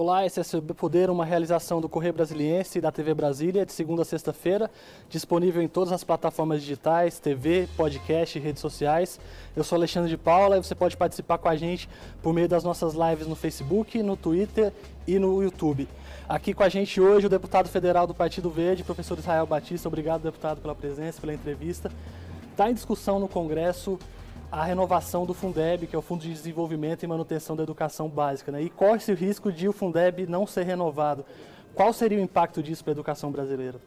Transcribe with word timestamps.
Olá, 0.00 0.24
esse 0.24 0.40
é 0.40 0.60
Poder, 0.74 1.10
uma 1.10 1.26
realização 1.26 1.78
do 1.78 1.86
Correio 1.86 2.14
Brasiliense 2.14 2.78
e 2.78 2.80
da 2.80 2.90
TV 2.90 3.12
Brasília, 3.12 3.66
de 3.66 3.72
segunda 3.74 4.00
a 4.00 4.04
sexta-feira, 4.06 4.70
disponível 5.10 5.60
em 5.60 5.68
todas 5.68 5.92
as 5.92 6.02
plataformas 6.02 6.62
digitais, 6.62 7.18
TV, 7.18 7.68
podcast 7.76 8.38
e 8.38 8.40
redes 8.40 8.62
sociais. 8.62 9.20
Eu 9.54 9.62
sou 9.62 9.76
Alexandre 9.76 10.08
de 10.08 10.16
Paula 10.16 10.56
e 10.56 10.62
você 10.62 10.74
pode 10.74 10.96
participar 10.96 11.36
com 11.36 11.50
a 11.50 11.54
gente 11.54 11.86
por 12.22 12.32
meio 12.32 12.48
das 12.48 12.64
nossas 12.64 12.94
lives 12.94 13.26
no 13.26 13.36
Facebook, 13.36 14.02
no 14.02 14.16
Twitter 14.16 14.72
e 15.06 15.18
no 15.18 15.42
YouTube. 15.42 15.86
Aqui 16.26 16.54
com 16.54 16.62
a 16.62 16.70
gente 16.70 16.98
hoje 16.98 17.26
o 17.26 17.28
deputado 17.28 17.68
federal 17.68 18.06
do 18.06 18.14
Partido 18.14 18.48
Verde, 18.48 18.82
professor 18.82 19.18
Israel 19.18 19.44
Batista. 19.44 19.86
Obrigado, 19.86 20.22
deputado, 20.22 20.62
pela 20.62 20.74
presença, 20.74 21.20
pela 21.20 21.34
entrevista. 21.34 21.92
Está 22.50 22.70
em 22.70 22.74
discussão 22.74 23.20
no 23.20 23.28
Congresso 23.28 23.98
a 24.50 24.64
renovação 24.64 25.24
do 25.24 25.32
Fundeb, 25.32 25.86
que 25.86 25.94
é 25.94 25.98
o 25.98 26.02
Fundo 26.02 26.22
de 26.22 26.32
Desenvolvimento 26.32 27.04
e 27.04 27.06
Manutenção 27.06 27.54
da 27.54 27.62
Educação 27.62 28.08
Básica. 28.08 28.50
Né? 28.50 28.62
E 28.62 28.70
corre-se 28.70 29.12
o 29.12 29.14
risco 29.14 29.52
de 29.52 29.68
o 29.68 29.72
Fundeb 29.72 30.26
não 30.26 30.46
ser 30.46 30.64
renovado. 30.64 31.24
Qual 31.72 31.92
seria 31.92 32.18
o 32.18 32.20
impacto 32.20 32.60
disso 32.60 32.82
para 32.82 32.90
a 32.90 32.94
educação 32.94 33.30
brasileira? 33.30 33.78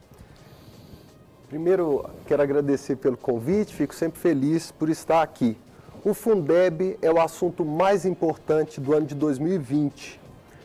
Primeiro, 1.50 2.10
quero 2.26 2.42
agradecer 2.42 2.96
pelo 2.96 3.18
convite, 3.18 3.76
fico 3.76 3.94
sempre 3.94 4.20
feliz 4.20 4.72
por 4.72 4.90
estar 4.90 5.22
aqui. 5.22 5.58
O 6.04 6.14
Fundeb 6.14 6.98
é 7.02 7.12
o 7.12 7.20
assunto 7.20 7.66
mais 7.66 8.06
importante 8.06 8.80
do 8.80 8.94
ano 8.94 9.06
de 9.06 9.16
2020. 9.16 10.20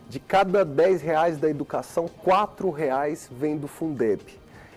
De 0.09 0.21
cada 0.21 0.65
10 0.65 1.03
reais 1.03 1.39
da 1.39 1.51
educação, 1.51 2.09
4 2.25 2.71
reais 2.71 3.29
vem 3.33 3.59
do 3.59 3.67
Fundeb. 3.67 4.23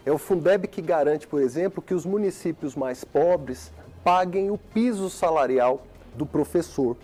É 0.03 0.11
o 0.11 0.17
Fundeb 0.17 0.67
que 0.67 0.81
garante, 0.81 1.27
por 1.27 1.41
exemplo, 1.41 1.81
que 1.81 1.93
os 1.93 2.05
municípios 2.07 2.75
mais 2.75 3.03
pobres 3.03 3.71
paguem 4.03 4.49
o 4.51 4.57
piso 4.57 5.09
salarial 5.09 5.83
do 6.15 6.25
professor. 6.25 6.97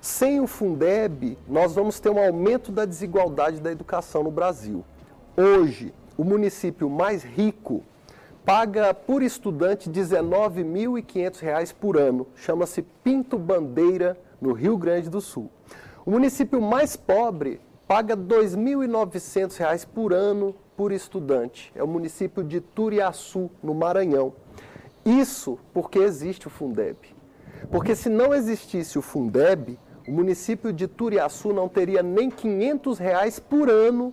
Sem 0.00 0.40
o 0.40 0.46
Fundeb, 0.46 1.38
nós 1.48 1.74
vamos 1.74 1.98
ter 1.98 2.10
um 2.10 2.18
aumento 2.18 2.70
da 2.70 2.84
desigualdade 2.84 3.60
da 3.60 3.72
educação 3.72 4.22
no 4.22 4.30
Brasil. 4.30 4.84
Hoje, 5.36 5.94
o 6.16 6.24
município 6.24 6.90
mais 6.90 7.22
rico 7.22 7.82
paga 8.44 8.92
por 8.92 9.22
estudante 9.22 9.88
R$ 9.88 9.94
19.500 9.94 11.74
por 11.74 11.96
ano. 11.96 12.26
Chama-se 12.36 12.82
Pinto 12.82 13.38
Bandeira, 13.38 14.18
no 14.40 14.52
Rio 14.52 14.76
Grande 14.76 15.08
do 15.08 15.20
Sul. 15.20 15.50
O 16.04 16.10
município 16.10 16.60
mais 16.60 16.96
pobre 16.96 17.60
paga 17.88 18.14
R$ 18.14 18.20
2.900 18.20 19.86
por 19.86 20.12
ano 20.12 20.54
por 20.76 20.92
estudante. 20.92 21.72
É 21.74 21.82
o 21.82 21.88
município 21.88 22.44
de 22.44 22.60
Turiaçu, 22.60 23.50
no 23.62 23.74
Maranhão. 23.74 24.34
Isso 25.04 25.58
porque 25.72 25.98
existe 25.98 26.46
o 26.46 26.50
Fundeb. 26.50 26.96
Porque 27.70 27.94
se 27.94 28.08
não 28.08 28.34
existisse 28.34 28.98
o 28.98 29.02
Fundeb, 29.02 29.78
o 30.06 30.12
município 30.12 30.72
de 30.72 30.86
Turiaçu 30.86 31.52
não 31.52 31.68
teria 31.68 32.02
nem 32.02 32.30
500 32.30 32.98
reais 32.98 33.38
por 33.38 33.70
ano 33.70 34.12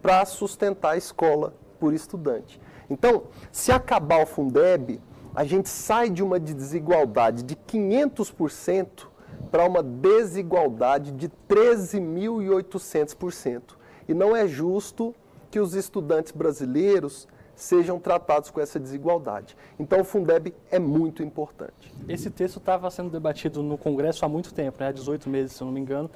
para 0.00 0.24
sustentar 0.24 0.92
a 0.92 0.96
escola 0.96 1.54
por 1.78 1.92
estudante. 1.92 2.60
Então, 2.90 3.24
se 3.52 3.70
acabar 3.70 4.22
o 4.22 4.26
Fundeb, 4.26 5.00
a 5.34 5.44
gente 5.44 5.68
sai 5.68 6.08
de 6.10 6.22
uma 6.22 6.40
desigualdade 6.40 7.42
de 7.42 7.54
500% 7.54 9.06
para 9.50 9.64
uma 9.64 9.82
desigualdade 9.82 11.12
de 11.12 11.28
13.800%. 11.48 13.76
E 14.08 14.14
não 14.14 14.34
é 14.34 14.48
justo 14.48 15.14
que 15.50 15.60
os 15.60 15.74
estudantes 15.74 16.32
brasileiros 16.32 17.28
sejam 17.58 17.98
tratados 17.98 18.50
com 18.50 18.60
essa 18.60 18.78
desigualdade. 18.78 19.56
Então, 19.80 20.00
o 20.00 20.04
Fundeb 20.04 20.54
é 20.70 20.78
muito 20.78 21.24
importante. 21.24 21.92
Esse 22.08 22.30
texto 22.30 22.58
estava 22.58 22.88
sendo 22.88 23.10
debatido 23.10 23.64
no 23.64 23.76
Congresso 23.76 24.24
há 24.24 24.28
muito 24.28 24.54
tempo, 24.54 24.76
né? 24.78 24.88
há 24.88 24.92
18 24.92 25.28
meses, 25.28 25.56
se 25.56 25.62
eu 25.62 25.66
não 25.66 25.72
me 25.72 25.80
engano, 25.80 26.08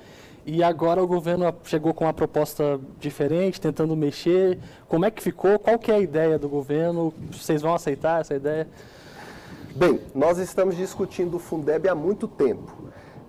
e 0.46 0.62
agora 0.62 1.02
o 1.02 1.06
governo 1.06 1.52
chegou 1.64 1.92
com 1.92 2.04
uma 2.04 2.12
proposta 2.12 2.80
diferente, 2.98 3.60
tentando 3.60 3.96
mexer. 3.96 4.58
Como 4.88 5.04
é 5.04 5.10
que 5.10 5.20
ficou? 5.20 5.58
Qual 5.58 5.76
que 5.80 5.90
é 5.90 5.96
a 5.96 6.00
ideia 6.00 6.38
do 6.38 6.48
governo? 6.48 7.12
Vocês 7.32 7.60
vão 7.60 7.74
aceitar 7.74 8.20
essa 8.20 8.34
ideia? 8.34 8.68
Bem, 9.74 10.00
nós 10.14 10.38
estamos 10.38 10.76
discutindo 10.76 11.34
o 11.36 11.40
Fundeb 11.40 11.88
há 11.88 11.94
muito 11.94 12.28
tempo. 12.28 12.72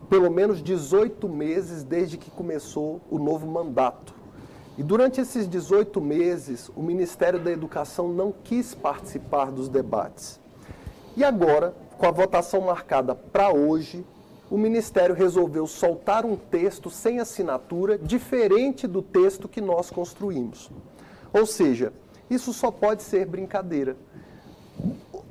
Pelo 0.08 0.30
menos 0.30 0.62
18 0.62 1.28
meses 1.28 1.84
desde 1.84 2.16
que 2.18 2.30
começou 2.30 3.02
o 3.10 3.18
novo 3.18 3.48
mandato 3.48 4.13
e 4.78 4.82
durante 4.82 5.22
esses 5.22 5.48
18 5.48 6.02
meses, 6.02 6.72
o 6.76 6.82
Ministério 6.82 7.40
da 7.40 7.52
Educação 7.52 8.08
não 8.10 8.34
quis 8.44 8.74
participar 8.74 9.52
dos 9.52 9.70
debates. 9.70 10.40
E 11.16 11.24
agora, 11.24 11.76
com 11.98 12.08
a 12.08 12.12
votação 12.12 12.62
marcada 12.62 13.14
para 13.14 13.54
hoje, 13.54 14.04
o 14.50 14.58
Ministério 14.58 15.14
resolveu 15.14 15.68
soltar 15.68 16.26
um 16.26 16.36
texto 16.36 16.90
sem 16.90 17.20
assinatura 17.20 17.98
diferente 18.00 18.88
do 18.88 19.02
texto 19.02 19.48
que 19.48 19.62
nós 19.62 19.92
construímos. 19.92 20.72
Ou 21.32 21.46
seja, 21.46 21.94
isso 22.30 22.52
só 22.52 22.72
pode 22.72 23.04
ser 23.04 23.28
brincadeira. 23.28 23.96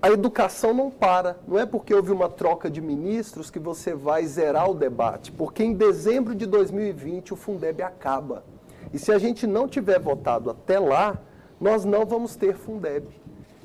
A 0.01 0.11
educação 0.11 0.73
não 0.73 0.91
para. 0.91 1.39
Não 1.47 1.59
é 1.59 1.67
porque 1.67 1.95
houve 1.95 2.13
uma 2.13 2.29
troca 2.29 2.71
de 2.71 2.81
ministros 2.81 3.51
que 3.51 3.59
você 3.59 3.95
vai 3.95 4.25
zerar 4.27 4.71
o 4.71 4.75
debate. 4.75 5.31
Porque 5.31 5.63
em 5.63 5.75
dezembro 5.75 6.35
de 6.35 6.47
2020 6.47 7.33
o 7.33 7.37
Fundeb 7.37 7.83
acaba. 7.83 8.45
E 8.93 8.99
se 8.99 9.11
a 9.11 9.19
gente 9.19 9.47
não 9.47 9.67
tiver 9.67 9.99
votado 9.99 10.51
até 10.51 10.79
lá, 10.79 11.19
nós 11.59 11.85
não 11.85 12.05
vamos 12.05 12.37
ter 12.37 12.55
Fundeb. 12.55 13.09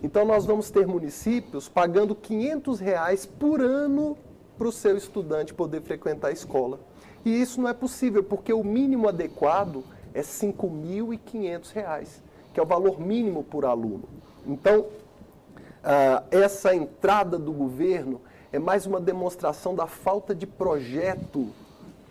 Então 0.02 0.24
nós 0.24 0.46
vamos 0.46 0.70
ter 0.70 0.88
municípios 0.88 1.68
pagando 1.68 2.16
500 2.16 2.80
reais 2.80 3.26
por 3.26 3.60
ano 3.60 4.18
para 4.58 4.68
o 4.68 4.72
seu 4.72 4.96
estudante 4.96 5.54
poder 5.54 5.82
frequentar 5.82 6.30
a 6.30 6.32
escola. 6.32 6.80
E 7.26 7.42
isso 7.42 7.60
não 7.60 7.68
é 7.68 7.74
possível, 7.74 8.24
porque 8.24 8.54
o 8.54 8.64
mínimo 8.64 9.10
adequado 9.10 9.84
é 10.14 10.20
R$ 10.20 10.26
5.500, 10.26 12.22
que 12.54 12.60
é 12.60 12.64
o 12.64 12.66
valor 12.66 13.00
mínimo 13.00 13.44
por 13.44 13.66
aluno. 13.66 14.04
Então, 14.46 14.82
uh, 14.82 16.24
essa 16.32 16.74
entrada 16.74 17.38
do 17.38 17.52
governo 17.52 18.22
é 18.52 18.60
mais 18.60 18.86
uma 18.86 19.02
demonstração 19.02 19.76
da 19.76 19.88
falta 19.88 20.34
de 20.34 20.48
projeto 20.48 21.48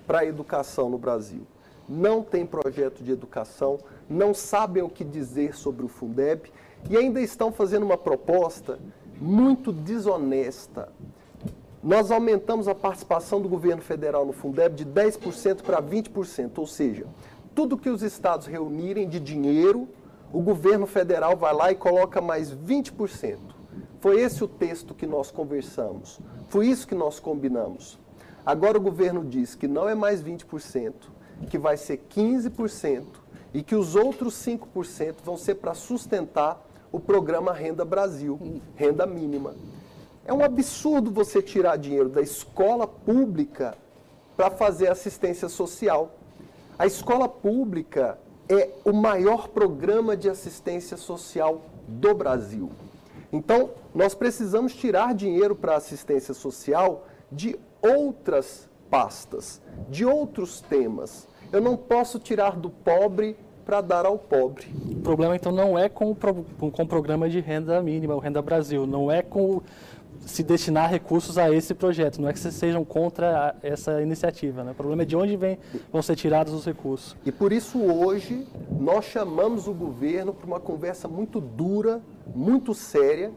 para 0.06 0.20
a 0.20 0.26
educação 0.26 0.90
no 0.90 0.98
Brasil 0.98 1.46
não 1.88 2.22
têm 2.22 2.44
projeto 2.44 3.02
de 3.02 3.12
educação, 3.12 3.78
não 4.08 4.34
sabem 4.34 4.82
o 4.82 4.88
que 4.88 5.04
dizer 5.04 5.54
sobre 5.54 5.84
o 5.84 5.88
Fundeb 5.88 6.50
e 6.88 6.96
ainda 6.96 7.20
estão 7.20 7.52
fazendo 7.52 7.84
uma 7.84 7.96
proposta 7.96 8.78
muito 9.20 9.72
desonesta. 9.72 10.88
Nós 11.82 12.10
aumentamos 12.10 12.66
a 12.68 12.74
participação 12.74 13.40
do 13.40 13.48
governo 13.48 13.82
federal 13.82 14.26
no 14.26 14.32
Fundeb 14.32 14.74
de 14.74 14.84
10% 14.84 15.62
para 15.62 15.80
20%, 15.80 16.58
ou 16.58 16.66
seja, 16.66 17.06
tudo 17.54 17.78
que 17.78 17.88
os 17.88 18.02
estados 18.02 18.46
reunirem 18.46 19.08
de 19.08 19.20
dinheiro, 19.20 19.88
o 20.32 20.42
governo 20.42 20.86
federal 20.86 21.36
vai 21.36 21.54
lá 21.54 21.70
e 21.70 21.76
coloca 21.76 22.20
mais 22.20 22.52
20%. 22.52 23.38
Foi 24.00 24.20
esse 24.20 24.42
o 24.42 24.48
texto 24.48 24.94
que 24.94 25.06
nós 25.06 25.30
conversamos, 25.30 26.20
foi 26.48 26.66
isso 26.66 26.86
que 26.86 26.94
nós 26.94 27.18
combinamos. 27.18 27.98
Agora 28.44 28.78
o 28.78 28.80
governo 28.80 29.24
diz 29.24 29.54
que 29.54 29.66
não 29.66 29.88
é 29.88 29.94
mais 29.94 30.22
20%, 30.22 30.92
que 31.50 31.58
vai 31.58 31.76
ser 31.76 32.06
15% 32.10 33.04
e 33.52 33.62
que 33.62 33.74
os 33.74 33.94
outros 33.94 34.34
5% 34.34 35.16
vão 35.24 35.36
ser 35.36 35.56
para 35.56 35.74
sustentar 35.74 36.64
o 36.92 37.00
programa 37.00 37.52
Renda 37.52 37.84
Brasil, 37.84 38.60
renda 38.74 39.06
mínima. 39.06 39.54
É 40.24 40.32
um 40.32 40.42
absurdo 40.42 41.10
você 41.10 41.42
tirar 41.42 41.76
dinheiro 41.76 42.08
da 42.08 42.20
escola 42.20 42.86
pública 42.86 43.76
para 44.36 44.50
fazer 44.50 44.88
assistência 44.88 45.48
social. 45.48 46.14
A 46.78 46.86
escola 46.86 47.28
pública 47.28 48.18
é 48.48 48.70
o 48.84 48.92
maior 48.92 49.48
programa 49.48 50.16
de 50.16 50.28
assistência 50.28 50.96
social 50.96 51.62
do 51.86 52.14
Brasil. 52.14 52.70
Então, 53.32 53.70
nós 53.94 54.14
precisamos 54.14 54.74
tirar 54.74 55.14
dinheiro 55.14 55.54
para 55.54 55.76
assistência 55.76 56.34
social 56.34 57.06
de 57.30 57.58
outras 57.82 58.68
pastas, 58.90 59.60
de 59.88 60.04
outros 60.04 60.60
temas. 60.60 61.26
Eu 61.52 61.60
não 61.60 61.76
posso 61.76 62.18
tirar 62.18 62.56
do 62.56 62.70
pobre 62.70 63.36
para 63.64 63.80
dar 63.80 64.06
ao 64.06 64.16
pobre. 64.16 64.66
O 64.90 65.00
problema 65.02 65.34
então 65.34 65.50
não 65.50 65.78
é 65.78 65.88
com 65.88 66.10
o, 66.10 66.14
pro, 66.14 66.44
com 66.44 66.82
o 66.82 66.86
programa 66.86 67.28
de 67.28 67.40
renda 67.40 67.82
mínima, 67.82 68.14
o 68.14 68.20
Renda 68.20 68.40
Brasil, 68.40 68.86
não 68.86 69.10
é 69.10 69.22
com 69.22 69.60
se 70.24 70.42
destinar 70.42 70.90
recursos 70.90 71.38
a 71.38 71.50
esse 71.52 71.74
projeto, 71.74 72.20
não 72.20 72.28
é 72.28 72.32
que 72.32 72.38
vocês 72.38 72.54
sejam 72.54 72.84
contra 72.84 73.54
essa 73.62 74.02
iniciativa, 74.02 74.64
né? 74.64 74.72
o 74.72 74.74
problema 74.74 75.02
é 75.02 75.04
de 75.04 75.16
onde 75.16 75.36
vem, 75.36 75.58
vão 75.92 76.02
ser 76.02 76.16
tirados 76.16 76.52
os 76.52 76.64
recursos. 76.64 77.16
E 77.24 77.30
por 77.30 77.52
isso 77.52 77.78
hoje 77.80 78.46
nós 78.70 79.04
chamamos 79.04 79.68
o 79.68 79.72
governo 79.72 80.32
para 80.32 80.46
uma 80.46 80.60
conversa 80.60 81.06
muito 81.06 81.40
dura, 81.40 82.00
muito 82.34 82.74
séria, 82.74 83.30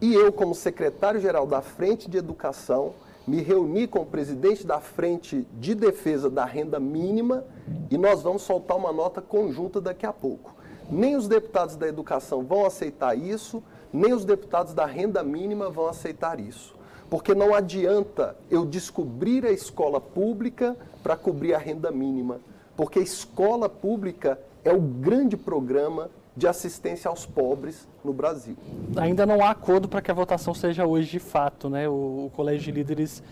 e 0.00 0.14
eu 0.14 0.32
como 0.32 0.54
secretário-geral 0.54 1.46
da 1.46 1.60
Frente 1.60 2.08
de 2.08 2.18
Educação, 2.18 2.94
me 3.26 3.40
reuni 3.40 3.86
com 3.86 4.00
o 4.00 4.06
presidente 4.06 4.66
da 4.66 4.80
Frente 4.80 5.46
de 5.58 5.74
Defesa 5.74 6.28
da 6.28 6.44
Renda 6.44 6.80
Mínima 6.80 7.44
e 7.90 7.96
nós 7.96 8.22
vamos 8.22 8.42
soltar 8.42 8.76
uma 8.76 8.92
nota 8.92 9.20
conjunta 9.20 9.80
daqui 9.80 10.04
a 10.04 10.12
pouco. 10.12 10.54
Nem 10.90 11.16
os 11.16 11.28
deputados 11.28 11.76
da 11.76 11.86
educação 11.86 12.42
vão 12.42 12.66
aceitar 12.66 13.16
isso, 13.16 13.62
nem 13.92 14.12
os 14.12 14.24
deputados 14.24 14.74
da 14.74 14.84
renda 14.84 15.22
mínima 15.22 15.70
vão 15.70 15.86
aceitar 15.86 16.40
isso. 16.40 16.74
Porque 17.08 17.34
não 17.34 17.54
adianta 17.54 18.36
eu 18.50 18.64
descobrir 18.64 19.46
a 19.46 19.52
escola 19.52 20.00
pública 20.00 20.76
para 21.02 21.16
cobrir 21.16 21.54
a 21.54 21.58
renda 21.58 21.90
mínima. 21.90 22.40
porque 22.76 22.98
a 22.98 23.02
escola 23.02 23.68
pública 23.68 24.40
é 24.64 24.72
o 24.72 24.80
grande 24.80 25.36
programa 25.36 26.10
de 26.36 26.46
assistência 26.46 27.08
aos 27.08 27.26
pobres 27.26 27.86
no 28.02 28.12
Brasil. 28.12 28.56
Ainda 28.96 29.26
não 29.26 29.44
há 29.44 29.50
acordo 29.50 29.88
para 29.88 30.00
que 30.00 30.10
a 30.10 30.14
votação 30.14 30.54
seja 30.54 30.86
hoje 30.86 31.10
de 31.10 31.18
fato, 31.18 31.68
né? 31.68 31.88
O, 31.88 32.26
o, 32.26 32.30
Colégio 32.34 32.72
de 32.72 32.72
Líderes 32.72 33.22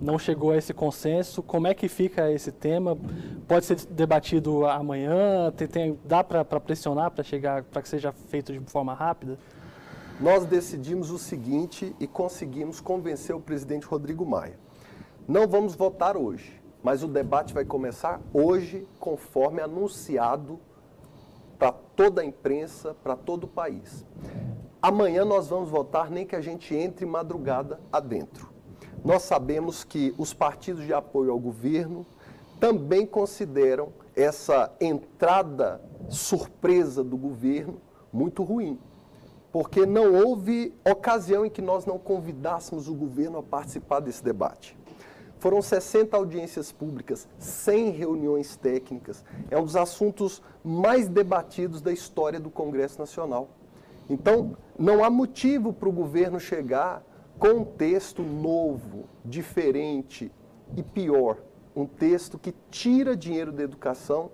não 0.00 0.18
chegou 0.18 0.50
a 0.50 0.56
esse 0.56 0.74
consenso. 0.74 1.42
Como 1.42 1.66
é 1.66 1.74
que 1.74 1.88
fica 1.88 2.30
esse 2.30 2.52
tema? 2.52 2.96
Pode 3.48 3.64
ser 3.64 3.76
debatido 3.86 4.66
amanhã? 4.66 5.50
Tem, 5.56 5.66
tem 5.66 5.98
dá 6.04 6.22
para 6.22 6.44
pressionar 6.44 7.10
para 7.10 7.24
chegar, 7.24 7.62
para 7.62 7.80
que 7.80 7.88
seja 7.88 8.12
feito 8.12 8.52
de 8.52 8.60
forma 8.70 8.92
rápida? 8.92 9.38
Nós 10.20 10.44
decidimos 10.44 11.10
o 11.10 11.18
seguinte 11.18 11.96
e 11.98 12.06
conseguimos 12.06 12.80
convencer 12.80 13.34
o 13.34 13.40
presidente 13.40 13.86
Rodrigo 13.86 14.26
Maia. 14.26 14.58
Não 15.26 15.48
vamos 15.48 15.74
votar 15.74 16.16
hoje, 16.16 16.60
mas 16.82 17.02
o 17.02 17.08
debate 17.08 17.54
vai 17.54 17.64
começar 17.64 18.20
hoje, 18.32 18.86
conforme 19.00 19.62
anunciado 19.62 20.60
para 21.62 21.70
toda 21.70 22.22
a 22.22 22.24
imprensa, 22.24 22.92
para 23.04 23.14
todo 23.14 23.44
o 23.44 23.46
país. 23.46 24.04
Amanhã 24.82 25.24
nós 25.24 25.46
vamos 25.46 25.70
votar, 25.70 26.10
nem 26.10 26.26
que 26.26 26.34
a 26.34 26.40
gente 26.40 26.74
entre 26.74 27.06
madrugada 27.06 27.78
adentro. 27.92 28.50
Nós 29.04 29.22
sabemos 29.22 29.84
que 29.84 30.12
os 30.18 30.34
partidos 30.34 30.84
de 30.84 30.92
apoio 30.92 31.30
ao 31.30 31.38
governo 31.38 32.04
também 32.58 33.06
consideram 33.06 33.90
essa 34.16 34.72
entrada 34.80 35.80
surpresa 36.08 37.04
do 37.04 37.16
governo 37.16 37.80
muito 38.12 38.42
ruim, 38.42 38.76
porque 39.52 39.86
não 39.86 40.16
houve 40.16 40.74
ocasião 40.84 41.46
em 41.46 41.50
que 41.50 41.62
nós 41.62 41.86
não 41.86 41.96
convidássemos 41.96 42.88
o 42.88 42.94
governo 42.94 43.38
a 43.38 43.42
participar 43.44 44.00
desse 44.00 44.24
debate. 44.24 44.76
Foram 45.42 45.60
60 45.60 46.16
audiências 46.16 46.70
públicas, 46.70 47.28
100 47.36 47.90
reuniões 47.90 48.54
técnicas. 48.54 49.24
É 49.50 49.58
um 49.58 49.64
dos 49.64 49.74
assuntos 49.74 50.40
mais 50.62 51.08
debatidos 51.08 51.82
da 51.82 51.92
história 51.92 52.38
do 52.38 52.48
Congresso 52.48 53.00
Nacional. 53.00 53.48
Então, 54.08 54.56
não 54.78 55.02
há 55.02 55.10
motivo 55.10 55.72
para 55.72 55.88
o 55.88 55.92
governo 55.92 56.38
chegar 56.38 57.04
com 57.40 57.48
um 57.48 57.64
texto 57.64 58.22
novo, 58.22 59.06
diferente 59.24 60.30
e 60.76 60.82
pior. 60.84 61.38
Um 61.74 61.86
texto 61.86 62.38
que 62.38 62.54
tira 62.70 63.16
dinheiro 63.16 63.50
da 63.50 63.64
educação 63.64 64.30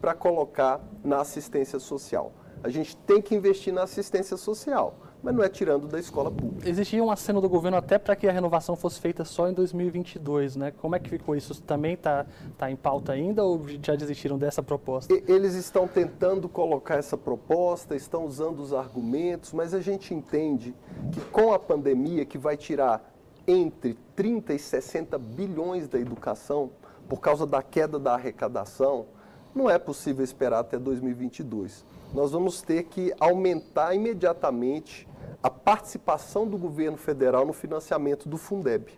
para 0.00 0.12
colocar 0.12 0.80
na 1.04 1.20
assistência 1.20 1.78
social. 1.78 2.32
A 2.64 2.68
gente 2.68 2.96
tem 2.96 3.22
que 3.22 3.32
investir 3.32 3.72
na 3.72 3.84
assistência 3.84 4.36
social 4.36 5.07
mas 5.22 5.34
não 5.34 5.42
é 5.42 5.48
tirando 5.48 5.88
da 5.88 5.98
escola 5.98 6.30
pública. 6.30 6.68
Existia 6.68 7.02
um 7.02 7.10
aceno 7.10 7.40
do 7.40 7.48
governo 7.48 7.76
até 7.76 7.98
para 7.98 8.14
que 8.14 8.26
a 8.26 8.32
renovação 8.32 8.76
fosse 8.76 9.00
feita 9.00 9.24
só 9.24 9.48
em 9.48 9.52
2022, 9.52 10.56
né? 10.56 10.72
Como 10.78 10.94
é 10.94 10.98
que 10.98 11.10
ficou 11.10 11.34
isso? 11.34 11.60
Também 11.62 11.94
está 11.94 12.26
tá 12.56 12.70
em 12.70 12.76
pauta 12.76 13.12
ainda 13.12 13.44
ou 13.44 13.62
já 13.82 13.94
desistiram 13.94 14.38
dessa 14.38 14.62
proposta? 14.62 15.12
Eles 15.26 15.54
estão 15.54 15.88
tentando 15.88 16.48
colocar 16.48 16.96
essa 16.96 17.16
proposta, 17.16 17.96
estão 17.96 18.24
usando 18.24 18.60
os 18.60 18.72
argumentos, 18.72 19.52
mas 19.52 19.74
a 19.74 19.80
gente 19.80 20.14
entende 20.14 20.74
que 21.12 21.20
com 21.32 21.52
a 21.52 21.58
pandemia, 21.58 22.24
que 22.24 22.38
vai 22.38 22.56
tirar 22.56 23.12
entre 23.46 23.96
30 24.14 24.52
e 24.52 24.58
60 24.58 25.18
bilhões 25.18 25.88
da 25.88 25.98
educação, 25.98 26.70
por 27.08 27.20
causa 27.20 27.46
da 27.46 27.62
queda 27.62 27.98
da 27.98 28.14
arrecadação, 28.14 29.06
não 29.54 29.68
é 29.68 29.78
possível 29.78 30.22
esperar 30.22 30.60
até 30.60 30.78
2022. 30.78 31.84
Nós 32.12 32.32
vamos 32.32 32.62
ter 32.62 32.84
que 32.84 33.12
aumentar 33.20 33.94
imediatamente 33.94 35.06
a 35.42 35.50
participação 35.50 36.46
do 36.46 36.56
governo 36.56 36.96
federal 36.96 37.44
no 37.44 37.52
financiamento 37.52 38.28
do 38.28 38.38
Fundeb. 38.38 38.90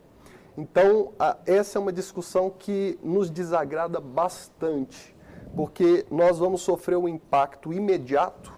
Então, 0.57 1.13
a, 1.19 1.37
essa 1.45 1.79
é 1.79 1.81
uma 1.81 1.93
discussão 1.93 2.51
que 2.51 2.99
nos 3.03 3.31
desagrada 3.31 4.01
bastante, 4.01 5.15
porque 5.57 6.07
nós 6.11 6.39
vamos 6.39 6.63
sofrer 6.63 6.97
um 6.97 7.09
impacto 7.09 7.73
imediato, 7.73 8.57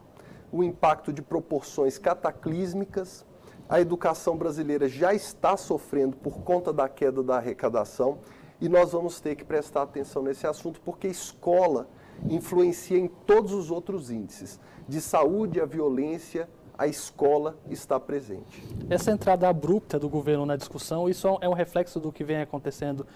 um 0.52 0.62
impacto 0.62 1.12
de 1.12 1.22
proporções 1.22 1.96
cataclísmicas. 1.98 3.24
A 3.68 3.80
educação 3.80 4.36
brasileira 4.36 4.86
já 4.88 5.14
está 5.14 5.56
sofrendo 5.56 6.16
por 6.16 6.40
conta 6.40 6.72
da 6.72 6.88
queda 6.88 7.22
da 7.22 7.36
arrecadação 7.36 8.18
e 8.60 8.68
nós 8.68 8.92
vamos 8.92 9.18
ter 9.18 9.34
que 9.34 9.44
prestar 9.44 9.82
atenção 9.82 10.22
nesse 10.22 10.46
assunto, 10.46 10.80
porque 10.82 11.08
escola 11.08 11.88
influencia 12.28 12.98
em 12.98 13.08
todos 13.08 13.52
os 13.52 13.70
outros 13.70 14.10
índices, 14.10 14.60
de 14.88 15.00
saúde 15.00 15.60
à 15.60 15.66
violência, 15.66 16.48
a 16.76 16.86
escola 16.86 17.56
está 17.70 18.00
presente. 18.00 18.62
Essa 18.88 19.12
entrada 19.12 19.48
abrupta 19.48 19.98
do 19.98 20.08
governo 20.08 20.46
na 20.46 20.56
discussão, 20.56 21.08
isso 21.08 21.28
é 21.40 21.48
um 21.48 21.52
reflexo 21.52 22.00
do 22.00 22.10
que 22.10 22.24
vem 22.24 22.40
acontecendo 22.40 23.06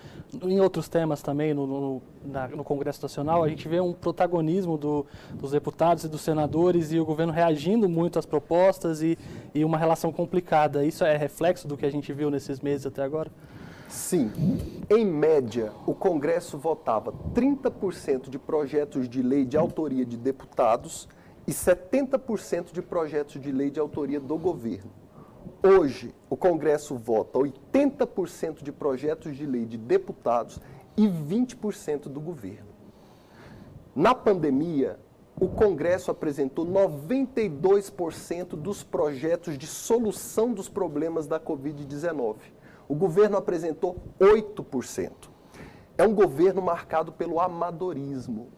em 0.42 0.60
outros 0.60 0.88
temas 0.88 1.22
também 1.22 1.54
no, 1.54 1.66
no, 1.66 2.02
na, 2.24 2.48
no 2.48 2.62
Congresso 2.62 3.02
Nacional. 3.02 3.42
A 3.42 3.48
gente 3.48 3.66
vê 3.66 3.80
um 3.80 3.92
protagonismo 3.92 4.76
do, 4.76 5.06
dos 5.34 5.50
deputados 5.50 6.04
e 6.04 6.08
dos 6.08 6.20
senadores 6.20 6.92
e 6.92 7.00
o 7.00 7.04
governo 7.04 7.32
reagindo 7.32 7.88
muito 7.88 8.18
às 8.18 8.26
propostas 8.26 9.02
e, 9.02 9.18
e 9.54 9.64
uma 9.64 9.78
relação 9.78 10.12
complicada. 10.12 10.84
Isso 10.84 11.04
é 11.04 11.16
reflexo 11.16 11.66
do 11.66 11.76
que 11.76 11.86
a 11.86 11.90
gente 11.90 12.12
viu 12.12 12.30
nesses 12.30 12.60
meses 12.60 12.86
até 12.86 13.02
agora? 13.02 13.30
Sim. 13.88 14.30
Em 14.90 15.04
média, 15.04 15.72
o 15.86 15.94
Congresso 15.94 16.58
votava 16.58 17.12
30% 17.34 18.28
de 18.28 18.38
projetos 18.38 19.08
de 19.08 19.22
lei 19.22 19.44
de 19.44 19.56
autoria 19.56 20.04
de 20.04 20.16
deputados 20.16 21.08
e 21.46 21.52
70% 21.52 22.72
de 22.72 22.82
projetos 22.82 23.40
de 23.40 23.52
lei 23.52 23.70
de 23.70 23.78
autoria 23.78 24.18
do 24.18 24.36
governo. 24.36 24.90
Hoje, 25.62 26.14
o 26.28 26.36
Congresso 26.36 26.96
vota 26.96 27.38
80% 27.38 28.62
de 28.62 28.72
projetos 28.72 29.36
de 29.36 29.46
lei 29.46 29.64
de 29.64 29.78
deputados 29.78 30.60
e 30.96 31.06
20% 31.06 32.08
do 32.08 32.20
governo. 32.20 32.68
Na 33.94 34.14
pandemia, 34.14 34.98
o 35.38 35.48
Congresso 35.48 36.10
apresentou 36.10 36.66
92% 36.66 38.48
dos 38.56 38.82
projetos 38.82 39.56
de 39.58 39.66
solução 39.66 40.52
dos 40.52 40.68
problemas 40.68 41.26
da 41.26 41.38
Covid-19. 41.38 42.36
O 42.88 42.94
governo 42.94 43.36
apresentou 43.36 43.96
8%. 44.20 45.10
É 45.98 46.06
um 46.06 46.14
governo 46.14 46.62
marcado 46.62 47.12
pelo 47.12 47.40
amadorismo. 47.40 48.48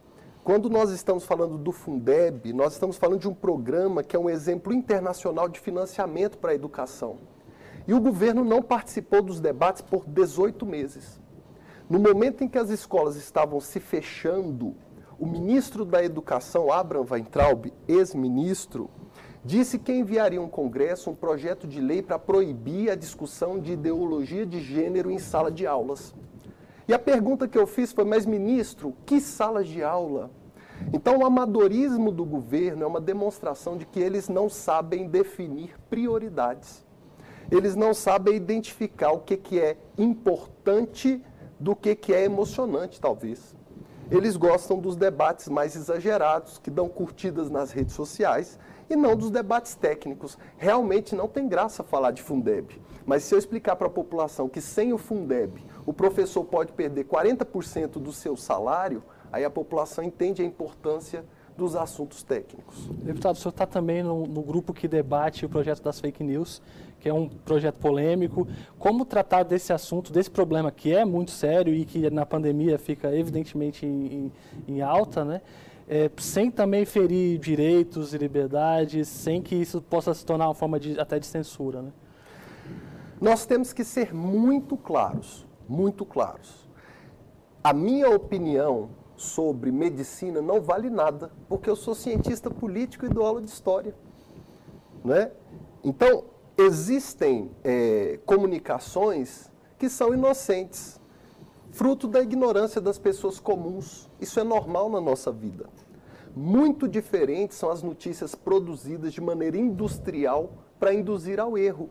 Quando 0.43 0.69
nós 0.69 0.91
estamos 0.91 1.25
falando 1.25 1.57
do 1.57 1.71
Fundeb, 1.71 2.53
nós 2.53 2.73
estamos 2.73 2.97
falando 2.97 3.21
de 3.21 3.27
um 3.27 3.33
programa 3.33 4.03
que 4.03 4.15
é 4.15 4.19
um 4.19 4.29
exemplo 4.29 4.73
internacional 4.73 5.47
de 5.47 5.59
financiamento 5.59 6.37
para 6.37 6.51
a 6.51 6.55
educação. 6.55 7.17
E 7.87 7.93
o 7.93 7.99
governo 7.99 8.43
não 8.43 8.61
participou 8.61 9.21
dos 9.21 9.39
debates 9.39 9.81
por 9.81 10.05
18 10.07 10.65
meses. 10.65 11.19
No 11.89 11.97
momento 11.97 12.43
em 12.43 12.47
que 12.47 12.57
as 12.57 12.69
escolas 12.69 13.15
estavam 13.15 13.59
se 13.59 13.79
fechando, 13.79 14.75
o 15.17 15.25
ministro 15.25 15.83
da 15.83 16.03
Educação, 16.03 16.71
Abraham 16.71 17.05
Weintraub, 17.09 17.73
ex-ministro, 17.87 18.89
disse 19.49 19.79
que 19.79 19.91
enviaria 19.91 20.39
um 20.39 20.47
Congresso 20.47 21.09
um 21.09 21.15
projeto 21.15 21.67
de 21.67 21.81
lei 21.81 22.03
para 22.03 22.19
proibir 22.19 22.91
a 22.91 22.95
discussão 22.95 23.59
de 23.59 23.71
ideologia 23.71 24.45
de 24.45 24.61
gênero 24.61 25.09
em 25.09 25.17
sala 25.17 25.49
de 25.49 25.65
aulas. 25.65 26.13
E 26.87 26.93
a 26.93 26.99
pergunta 26.99 27.47
que 27.47 27.57
eu 27.57 27.65
fiz 27.65 27.91
foi: 27.91 28.05
mas 28.05 28.27
ministro, 28.27 28.95
que 29.07 29.19
salas 29.19 29.67
de 29.67 29.81
aula? 29.81 30.29
Então, 30.93 31.17
o 31.17 31.25
amadorismo 31.25 32.11
do 32.11 32.23
governo 32.23 32.83
é 32.83 32.85
uma 32.85 33.01
demonstração 33.01 33.75
de 33.75 33.87
que 33.87 33.99
eles 33.99 34.29
não 34.29 34.49
sabem 34.49 35.07
definir 35.07 35.75
prioridades. 35.89 36.85
Eles 37.49 37.75
não 37.75 37.91
sabem 37.91 38.35
identificar 38.35 39.11
o 39.13 39.19
que, 39.19 39.35
que 39.35 39.59
é 39.59 39.77
importante 39.97 41.23
do 41.59 41.75
que, 41.75 41.95
que 41.95 42.13
é 42.13 42.23
emocionante, 42.23 43.01
talvez. 43.01 43.55
Eles 44.11 44.37
gostam 44.37 44.79
dos 44.79 44.95
debates 44.95 45.49
mais 45.49 45.75
exagerados, 45.75 46.59
que 46.59 46.69
dão 46.69 46.87
curtidas 46.87 47.49
nas 47.49 47.71
redes 47.71 47.93
sociais, 47.93 48.57
e 48.89 48.95
não 48.95 49.15
dos 49.15 49.29
debates 49.29 49.75
técnicos. 49.75 50.37
Realmente 50.57 51.15
não 51.15 51.27
tem 51.27 51.47
graça 51.47 51.83
falar 51.83 52.11
de 52.11 52.21
Fundeb. 52.21 52.81
Mas 53.05 53.23
se 53.23 53.33
eu 53.33 53.39
explicar 53.39 53.75
para 53.75 53.87
a 53.87 53.91
população 53.91 54.49
que 54.49 54.61
sem 54.61 54.93
o 54.93 54.97
Fundeb 54.97 55.63
o 55.85 55.93
professor 55.93 56.43
pode 56.43 56.71
perder 56.71 57.05
40% 57.05 57.93
do 57.93 58.11
seu 58.11 58.35
salário, 58.35 59.03
aí 59.31 59.43
a 59.43 59.49
população 59.49 60.03
entende 60.03 60.41
a 60.41 60.45
importância 60.45 61.23
dos 61.59 61.75
assuntos 61.75 62.23
técnicos. 62.23 62.87
Deputado, 63.03 63.35
o 63.35 63.37
senhor 63.37 63.49
está 63.49 63.65
também 63.65 64.01
no, 64.01 64.25
no, 64.25 64.41
grupo 64.41 64.73
que 64.73 64.87
debate 64.87 65.45
o 65.45 65.49
projeto 65.49 65.83
das 65.83 65.99
fake 65.99 66.23
news, 66.23 66.61
que 67.01 67.09
é 67.09 67.13
um 67.13 67.27
projeto 67.27 67.77
polêmico. 67.79 68.47
Como 68.79 69.03
tratar 69.03 69.43
desse 69.43 69.73
assunto, 69.73 70.13
desse 70.13 70.31
problema 70.31 70.71
que 70.71 70.95
é 70.95 71.03
muito 71.03 71.31
sério 71.31 71.73
e 71.73 71.83
que 71.83 72.09
na 72.09 72.25
pandemia 72.25 72.79
fica 72.79 73.13
evidentemente 73.13 73.85
em, 73.85 74.31
em, 74.67 74.75
em 74.75 74.81
alta, 74.81 75.25
né? 75.25 75.41
É, 75.91 76.09
sem 76.19 76.51
também 76.51 76.85
ferir 76.85 77.39
direitos 77.39 78.13
e 78.13 78.17
liberdades, 78.17 79.07
sem 79.07 79.41
que 79.41 79.55
isso 79.55 79.81
possa 79.81 80.13
se 80.13 80.23
tornar 80.23 80.47
uma 80.47 80.53
forma 80.53 80.79
de, 80.79 80.99
até 80.99 81.17
de 81.17 81.25
censura, 81.25 81.81
né? 81.81 81.91
Nós 83.19 83.45
temos 83.45 83.73
que 83.73 83.83
ser 83.83 84.13
muito 84.13 84.77
claros, 84.77 85.45
muito 85.67 86.05
claros. 86.05 86.69
A 87.61 87.73
minha 87.73 88.09
opinião 88.09 88.91
sobre 89.17 89.71
medicina 89.71 90.41
não 90.41 90.61
vale 90.61 90.89
nada, 90.89 91.29
porque 91.49 91.69
eu 91.69 91.75
sou 91.75 91.93
cientista 91.93 92.49
político 92.49 93.05
e 93.05 93.09
dou 93.09 93.25
aula 93.25 93.41
de 93.41 93.49
história. 93.49 93.93
Né? 95.03 95.31
Então, 95.83 96.23
existem 96.57 97.51
é, 97.63 98.19
comunicações 98.25 99.51
que 99.77 99.89
são 99.89 100.13
inocentes. 100.13 100.98
Fruto 101.79 102.09
da 102.09 102.21
ignorância 102.21 102.81
das 102.81 102.99
pessoas 102.99 103.39
comuns. 103.39 104.09
Isso 104.19 104.37
é 104.37 104.43
normal 104.43 104.89
na 104.89 104.99
nossa 104.99 105.31
vida. 105.31 105.69
Muito 106.35 106.89
diferentes 106.89 107.57
são 107.57 107.69
as 107.69 107.81
notícias 107.81 108.35
produzidas 108.35 109.13
de 109.13 109.21
maneira 109.21 109.55
industrial 109.55 110.51
para 110.77 110.93
induzir 110.93 111.39
ao 111.39 111.57
erro. 111.57 111.89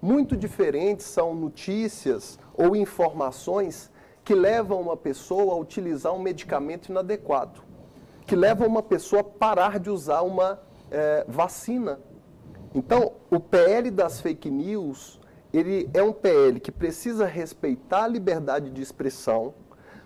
Muito 0.00 0.34
diferentes 0.34 1.04
são 1.04 1.34
notícias 1.34 2.38
ou 2.54 2.74
informações 2.74 3.90
que 4.24 4.34
levam 4.34 4.80
uma 4.80 4.96
pessoa 4.96 5.52
a 5.52 5.58
utilizar 5.58 6.14
um 6.14 6.22
medicamento 6.22 6.88
inadequado, 6.88 7.60
que 8.26 8.34
levam 8.34 8.66
uma 8.66 8.82
pessoa 8.82 9.20
a 9.20 9.24
parar 9.24 9.78
de 9.78 9.90
usar 9.90 10.22
uma 10.22 10.58
é, 10.90 11.26
vacina. 11.28 12.00
Então, 12.74 13.12
o 13.30 13.38
PL 13.38 13.90
das 13.90 14.22
fake 14.22 14.50
news, 14.50 15.17
ele 15.52 15.88
é 15.94 16.02
um 16.02 16.12
PL 16.12 16.60
que 16.60 16.70
precisa 16.70 17.24
respeitar 17.24 18.04
a 18.04 18.08
liberdade 18.08 18.70
de 18.70 18.82
expressão, 18.82 19.54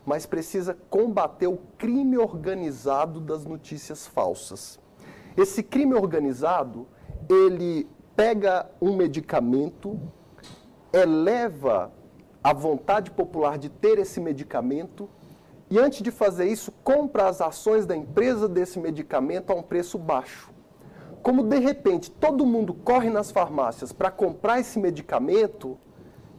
mas 0.04 0.26
precisa 0.26 0.76
combater 0.88 1.46
o 1.46 1.58
crime 1.78 2.16
organizado 2.16 3.20
das 3.20 3.44
notícias 3.44 4.06
falsas. 4.06 4.78
Esse 5.37 5.62
crime 5.62 5.94
organizado, 5.94 6.87
ele 7.28 7.88
pega 8.14 8.70
um 8.80 8.94
medicamento, 8.94 9.99
eleva 10.92 11.92
a 12.42 12.52
vontade 12.52 13.11
popular 13.11 13.56
de 13.58 13.68
ter 13.68 13.99
esse 13.99 14.20
medicamento 14.20 15.08
e, 15.70 15.78
antes 15.78 16.02
de 16.02 16.11
fazer 16.11 16.46
isso, 16.46 16.70
compra 16.84 17.28
as 17.28 17.40
ações 17.40 17.87
da 17.87 17.96
empresa 17.96 18.49
desse 18.49 18.78
medicamento 18.78 19.50
a 19.50 19.54
um 19.54 19.62
preço 19.62 19.96
baixo. 19.96 20.51
Como 21.22 21.44
de 21.44 21.58
repente 21.58 22.10
todo 22.10 22.44
mundo 22.44 22.74
corre 22.74 23.08
nas 23.08 23.30
farmácias 23.30 23.92
para 23.92 24.10
comprar 24.10 24.60
esse 24.60 24.78
medicamento, 24.78 25.78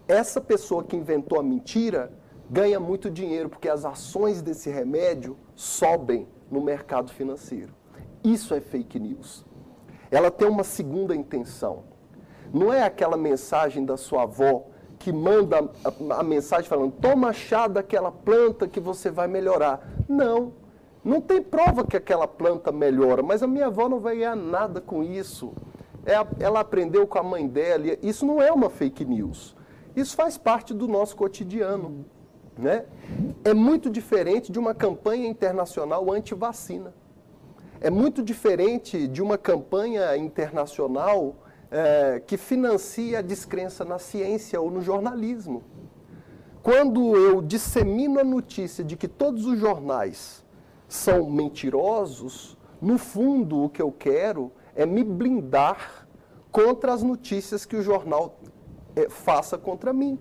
essa 0.08 0.42
pessoa 0.42 0.84
que 0.84 0.96
inventou 0.96 1.40
a 1.40 1.44
mentira 1.44 2.12
ganha 2.50 2.80
muito 2.80 3.10
dinheiro 3.10 3.50
porque 3.50 3.70
as 3.70 3.86
ações 3.86 4.42
desse 4.42 4.70
remédio 4.70 5.38
sobem 5.56 6.28
no 6.52 6.62
mercado 6.62 7.12
financeiro. 7.12 7.74
Isso 8.24 8.54
é 8.54 8.60
fake 8.60 9.00
news. 9.00 9.46
Ela 10.12 10.30
tem 10.30 10.48
uma 10.48 10.64
segunda 10.64 11.16
intenção. 11.16 11.84
Não 12.54 12.72
é 12.72 12.84
aquela 12.84 13.18
mensagem 13.18 13.84
da 13.84 13.98
sua 13.98 14.24
avó 14.24 14.66
que 15.00 15.12
manda 15.12 15.70
a, 16.12 16.24
mensagem 16.24 16.70
falando: 16.70 16.94
toma 16.94 17.34
chá 17.34 17.68
daquela 17.68 18.12
planta 18.12 18.68
que 18.68 18.80
você 18.80 19.10
vai 19.10 19.28
melhorar. 19.28 19.82
Não. 20.08 20.54
Não 21.04 21.20
tem 21.20 21.42
prova 21.42 21.86
que 21.86 21.98
aquela 21.98 22.28
planta 22.28 22.72
melhora, 22.72 23.22
mas 23.22 23.44
a 23.44 23.48
minha 23.48 23.68
avó 23.68 23.90
não 23.90 24.00
vai 24.00 24.18
ganhar 24.18 24.36
nada 24.36 24.80
com 24.80 25.04
isso. 25.04 25.54
É, 26.06 26.14
ela 26.40 26.62
aprendeu 26.62 27.06
com 27.06 27.20
a 27.20 27.24
mãe 27.24 27.48
dela. 27.48 27.98
Isso 28.02 28.26
não 28.26 28.42
é 28.42 28.52
uma 28.52 28.70
fake 28.70 29.04
news. 29.04 29.56
Isso 29.96 30.16
faz 30.16 30.38
parte 30.38 30.74
do 30.74 30.88
nosso 30.88 31.16
cotidiano. 31.16 32.06
Né? 32.58 32.86
É 33.44 33.54
muito 33.54 33.90
diferente 33.90 34.52
de 34.52 34.60
uma 34.60 34.74
campanha 34.74 35.28
internacional 35.28 36.12
anti-vacina. 36.12 36.94
É 37.82 37.90
muito 37.90 38.24
diferente 38.24 39.08
de 39.08 39.22
uma 39.22 39.38
campanha 39.38 40.16
internacional 40.16 41.36
é, 41.70 42.22
que 42.26 42.38
financia 42.38 43.20
a 43.20 43.22
descrença 43.22 43.84
na 43.84 44.00
ciência 44.00 44.62
ou 44.62 44.72
no 44.72 44.82
jornalismo. 44.82 45.64
Quando 46.62 47.18
eu 47.18 47.42
dissemino 47.42 48.22
a 48.22 48.24
notícia 48.24 48.86
de 48.86 48.96
que 48.96 49.08
todos 49.08 49.46
os 49.46 49.60
jornais 49.60 50.43
são 50.94 51.28
mentirosos, 51.28 52.56
no 52.80 53.00
fundo 53.00 53.64
o 53.64 53.70
que 53.70 53.82
eu 53.82 53.92
quero 53.92 54.52
é 54.76 54.86
me 54.86 55.04
blindar 55.04 56.08
contra 56.52 56.94
as 56.94 57.02
notícias 57.02 57.66
que 57.66 57.76
o 57.76 57.82
jornal 57.82 58.40
é, 58.96 59.10
faça 59.10 59.58
contra 59.58 59.92
mim 59.92 60.20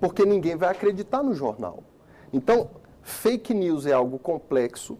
porque 0.00 0.24
ninguém 0.24 0.56
vai 0.56 0.70
acreditar 0.70 1.22
no 1.22 1.32
jornal. 1.32 1.84
Então, 2.32 2.70
fake 3.02 3.54
news 3.54 3.86
é 3.86 3.92
algo 3.92 4.18
complexo. 4.18 4.98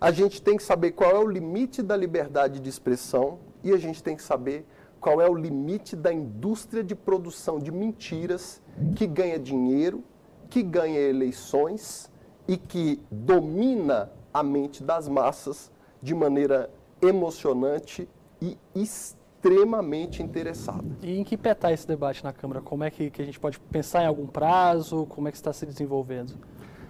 A 0.00 0.10
gente 0.10 0.40
tem 0.40 0.56
que 0.56 0.62
saber 0.62 0.92
qual 0.92 1.10
é 1.10 1.18
o 1.18 1.28
limite 1.28 1.82
da 1.82 1.96
liberdade 1.96 2.60
de 2.60 2.68
expressão 2.68 3.38
e 3.62 3.72
a 3.72 3.76
gente 3.76 4.02
tem 4.02 4.16
que 4.16 4.22
saber 4.22 4.66
qual 5.00 5.20
é 5.20 5.28
o 5.28 5.34
limite 5.34 5.94
da 5.94 6.12
indústria 6.12 6.82
de 6.82 6.94
produção 6.94 7.58
de 7.58 7.70
mentiras 7.70 8.62
que 8.96 9.06
ganha 9.06 9.38
dinheiro, 9.38 10.02
que 10.48 10.62
ganha 10.62 10.98
eleições 10.98 12.10
e 12.46 12.56
que 12.56 13.00
domina 13.10 14.10
a 14.32 14.42
mente 14.42 14.82
das 14.82 15.08
massas 15.08 15.70
de 16.02 16.14
maneira 16.14 16.70
emocionante 17.00 18.08
e 18.40 18.58
extremamente 18.74 20.22
interessada. 20.22 20.84
E 21.02 21.18
em 21.18 21.24
que 21.24 21.36
pé 21.36 21.52
está 21.52 21.72
esse 21.72 21.86
debate 21.86 22.22
na 22.24 22.32
Câmara? 22.32 22.60
Como 22.60 22.84
é 22.84 22.90
que, 22.90 23.10
que 23.10 23.22
a 23.22 23.24
gente 23.24 23.38
pode 23.40 23.58
pensar 23.58 24.02
em 24.02 24.06
algum 24.06 24.26
prazo? 24.26 25.06
Como 25.06 25.28
é 25.28 25.30
que 25.30 25.36
está 25.36 25.52
se 25.52 25.64
desenvolvendo? 25.64 26.34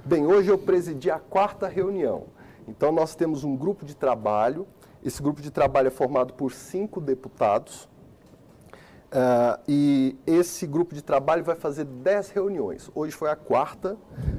Bem, 0.04 0.26
hoje 0.26 0.50
eu 0.50 0.58
presidi 0.58 1.10
a 1.10 1.18
quarta 1.18 1.68
reunião. 1.68 2.24
Então 2.68 2.90
nós 2.92 3.14
temos 3.14 3.44
um 3.44 3.56
grupo 3.56 3.84
de 3.84 3.94
trabalho. 3.94 4.66
Esse 5.04 5.22
grupo 5.22 5.42
de 5.42 5.50
trabalho 5.50 5.88
é 5.88 5.90
formado 5.90 6.34
por 6.34 6.52
cinco 6.52 7.00
deputados. 7.00 7.88
Uh, 9.14 9.60
e 9.68 10.16
esse 10.26 10.66
grupo 10.66 10.94
de 10.94 11.02
trabalho 11.02 11.44
vai 11.44 11.54
fazer 11.54 11.84
dez 11.84 12.30
reuniões. 12.30 12.90
Hoje 12.94 13.14
foi 13.14 13.30
a 13.30 13.36
quarta. 13.36 13.96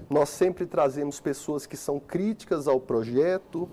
Nós 0.10 0.30
sempre 0.30 0.66
trazemos 0.66 1.20
pessoas 1.20 1.66
que 1.66 1.76
são 1.76 2.00
críticas 2.00 2.68
ao 2.68 2.80
projeto, 2.80 3.70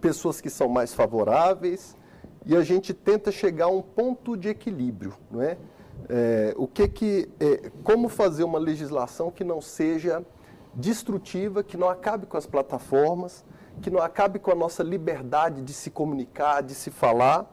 pessoas 0.00 0.40
que 0.40 0.50
são 0.50 0.68
mais 0.68 0.94
favoráveis 0.94 1.96
e 2.44 2.56
a 2.56 2.62
gente 2.62 2.94
tenta 2.94 3.32
chegar 3.32 3.66
a 3.66 3.68
um 3.68 3.82
ponto 3.82 4.36
de 4.36 4.48
equilíbrio, 4.48 5.14
não 5.30 5.42
é? 5.42 5.56
é 6.08 6.54
o 6.56 6.66
que 6.66 6.88
que, 6.88 7.28
é, 7.40 7.70
como 7.82 8.08
fazer 8.08 8.44
uma 8.44 8.58
legislação 8.58 9.30
que 9.30 9.42
não 9.42 9.60
seja 9.60 10.24
destrutiva, 10.74 11.62
que 11.62 11.76
não 11.76 11.88
acabe 11.88 12.26
com 12.26 12.36
as 12.36 12.46
plataformas, 12.46 13.44
que 13.82 13.90
não 13.90 14.00
acabe 14.00 14.38
com 14.38 14.50
a 14.50 14.54
nossa 14.54 14.82
liberdade 14.82 15.62
de 15.62 15.72
se 15.72 15.90
comunicar, 15.90 16.62
de 16.62 16.74
se 16.74 16.90
falar, 16.90 17.50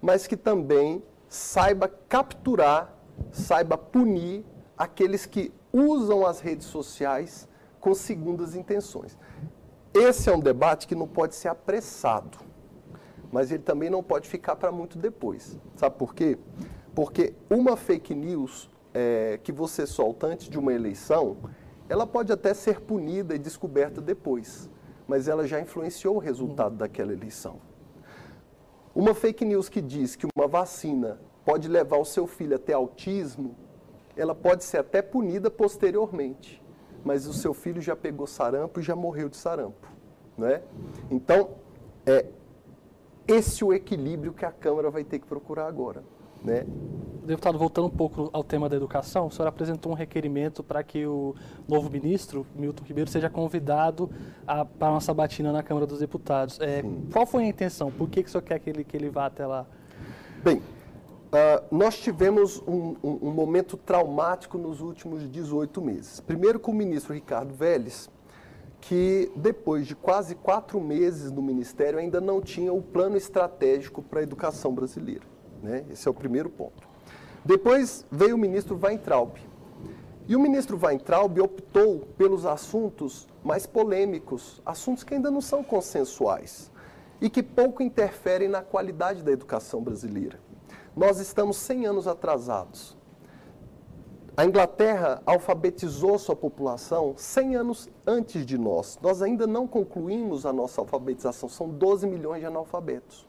mas 0.00 0.26
que 0.26 0.36
também 0.36 1.02
saiba 1.28 1.88
capturar, 2.08 2.94
saiba 3.32 3.76
punir 3.76 4.44
aqueles 4.76 5.26
que 5.26 5.52
usam 5.72 6.26
as 6.26 6.40
redes 6.40 6.66
sociais 6.66 7.48
com 7.80 7.94
segundas 7.94 8.54
intenções. 8.54 9.16
Esse 9.94 10.28
é 10.28 10.34
um 10.34 10.40
debate 10.40 10.86
que 10.86 10.94
não 10.94 11.08
pode 11.08 11.34
ser 11.34 11.48
apressado 11.48 12.48
mas 13.30 13.50
ele 13.50 13.62
também 13.62 13.90
não 13.90 14.02
pode 14.02 14.28
ficar 14.28 14.56
para 14.56 14.72
muito 14.72 14.98
depois. 14.98 15.58
Sabe 15.76 15.96
por 15.96 16.14
quê? 16.14 16.38
Porque 16.94 17.34
uma 17.48 17.76
fake 17.76 18.14
news 18.14 18.70
é, 18.92 19.38
que 19.42 19.52
você 19.52 19.86
solta 19.86 20.26
antes 20.26 20.48
de 20.48 20.58
uma 20.58 20.72
eleição, 20.72 21.36
ela 21.88 22.06
pode 22.06 22.32
até 22.32 22.52
ser 22.54 22.80
punida 22.80 23.34
e 23.34 23.38
descoberta 23.38 24.00
depois, 24.00 24.68
mas 25.06 25.28
ela 25.28 25.46
já 25.46 25.60
influenciou 25.60 26.16
o 26.16 26.18
resultado 26.18 26.76
daquela 26.76 27.12
eleição. 27.12 27.60
Uma 28.94 29.14
fake 29.14 29.44
news 29.44 29.68
que 29.68 29.80
diz 29.80 30.16
que 30.16 30.26
uma 30.34 30.48
vacina 30.48 31.20
pode 31.44 31.68
levar 31.68 31.98
o 31.98 32.04
seu 32.04 32.26
filho 32.26 32.56
a 32.56 32.58
ter 32.58 32.72
autismo, 32.72 33.54
ela 34.18 34.34
pode 34.34 34.64
ser 34.64 34.78
até 34.78 35.00
punida 35.00 35.50
posteriormente, 35.50 36.62
mas 37.04 37.26
o 37.26 37.32
seu 37.32 37.54
filho 37.54 37.80
já 37.80 37.94
pegou 37.94 38.26
sarampo 38.26 38.80
e 38.80 38.82
já 38.82 38.96
morreu 38.96 39.28
de 39.28 39.36
sarampo. 39.36 39.86
Né? 40.36 40.60
Então, 41.10 41.50
é, 42.04 42.26
esse 43.26 43.64
o 43.64 43.72
equilíbrio 43.72 44.32
que 44.32 44.44
a 44.44 44.50
Câmara 44.50 44.90
vai 44.90 45.04
ter 45.04 45.18
que 45.18 45.26
procurar 45.26 45.66
agora. 45.66 46.02
Né? 46.42 46.64
Deputado, 47.24 47.58
voltando 47.58 47.86
um 47.88 47.90
pouco 47.90 48.30
ao 48.32 48.42
tema 48.42 48.68
da 48.68 48.76
educação, 48.76 49.26
o 49.26 49.30
senhor 49.30 49.48
apresentou 49.48 49.92
um 49.92 49.94
requerimento 49.94 50.62
para 50.62 50.82
que 50.82 51.04
o 51.06 51.34
novo 51.68 51.90
ministro, 51.90 52.46
Milton 52.54 52.84
Ribeiro, 52.84 53.10
seja 53.10 53.28
convidado 53.28 54.10
a, 54.46 54.64
para 54.64 54.92
uma 54.92 55.00
sabatina 55.00 55.52
na 55.52 55.62
Câmara 55.62 55.86
dos 55.86 55.98
Deputados. 55.98 56.58
É, 56.60 56.82
qual 57.12 57.26
foi 57.26 57.44
a 57.44 57.46
intenção? 57.46 57.90
Por 57.90 58.08
que, 58.08 58.22
que 58.22 58.28
o 58.28 58.32
senhor 58.32 58.42
quer 58.42 58.58
que 58.58 58.70
ele, 58.70 58.84
que 58.84 58.96
ele 58.96 59.10
vá 59.10 59.26
até 59.26 59.46
lá? 59.46 59.66
Bem, 60.42 60.62
uh, 61.28 61.64
nós 61.70 61.98
tivemos 61.98 62.62
um, 62.66 62.96
um, 63.02 63.18
um 63.22 63.30
momento 63.30 63.76
traumático 63.76 64.58
nos 64.58 64.80
últimos 64.80 65.30
18 65.30 65.80
meses. 65.80 66.20
Primeiro 66.20 66.58
com 66.58 66.72
o 66.72 66.74
ministro 66.74 67.14
Ricardo 67.14 67.54
Vélez, 67.54 68.10
que 68.80 69.30
depois 69.36 69.86
de 69.86 69.94
quase 69.94 70.34
quatro 70.34 70.80
meses 70.80 71.30
no 71.30 71.42
Ministério 71.42 71.98
ainda 71.98 72.20
não 72.20 72.40
tinha 72.40 72.72
o 72.72 72.80
plano 72.80 73.16
estratégico 73.16 74.02
para 74.02 74.20
a 74.20 74.22
educação 74.22 74.72
brasileira. 74.72 75.24
Né? 75.62 75.84
Esse 75.90 76.06
é 76.06 76.10
o 76.10 76.14
primeiro 76.14 76.48
ponto. 76.48 76.86
Depois 77.44 78.04
veio 78.10 78.34
o 78.34 78.38
ministro 78.38 78.78
Weintraub. 78.80 79.36
E 80.26 80.36
o 80.36 80.40
ministro 80.40 80.78
Weintraub 80.80 81.40
optou 81.40 82.00
pelos 82.18 82.44
assuntos 82.44 83.26
mais 83.42 83.66
polêmicos, 83.66 84.60
assuntos 84.64 85.02
que 85.02 85.14
ainda 85.14 85.30
não 85.30 85.40
são 85.40 85.64
consensuais 85.64 86.70
e 87.20 87.30
que 87.30 87.42
pouco 87.42 87.82
interferem 87.82 88.48
na 88.48 88.60
qualidade 88.60 89.22
da 89.22 89.32
educação 89.32 89.82
brasileira. 89.82 90.38
Nós 90.98 91.20
estamos 91.20 91.58
100 91.58 91.86
anos 91.86 92.08
atrasados. 92.08 92.96
A 94.36 94.44
Inglaterra 94.44 95.22
alfabetizou 95.24 96.18
sua 96.18 96.34
população 96.34 97.14
100 97.16 97.54
anos 97.54 97.88
antes 98.04 98.44
de 98.44 98.58
nós. 98.58 98.98
Nós 99.00 99.22
ainda 99.22 99.46
não 99.46 99.64
concluímos 99.64 100.44
a 100.44 100.52
nossa 100.52 100.80
alfabetização, 100.80 101.48
são 101.48 101.68
12 101.68 102.04
milhões 102.04 102.40
de 102.40 102.46
analfabetos. 102.46 103.28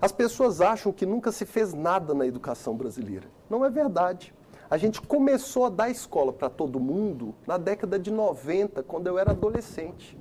As 0.00 0.10
pessoas 0.10 0.62
acham 0.62 0.90
que 0.90 1.04
nunca 1.04 1.30
se 1.30 1.44
fez 1.44 1.74
nada 1.74 2.14
na 2.14 2.26
educação 2.26 2.74
brasileira. 2.74 3.28
Não 3.50 3.62
é 3.62 3.68
verdade. 3.68 4.32
A 4.70 4.78
gente 4.78 5.02
começou 5.02 5.66
a 5.66 5.68
dar 5.68 5.90
escola 5.90 6.32
para 6.32 6.48
todo 6.48 6.80
mundo 6.80 7.34
na 7.46 7.58
década 7.58 7.98
de 7.98 8.10
90, 8.10 8.82
quando 8.82 9.06
eu 9.06 9.18
era 9.18 9.32
adolescente. 9.32 10.18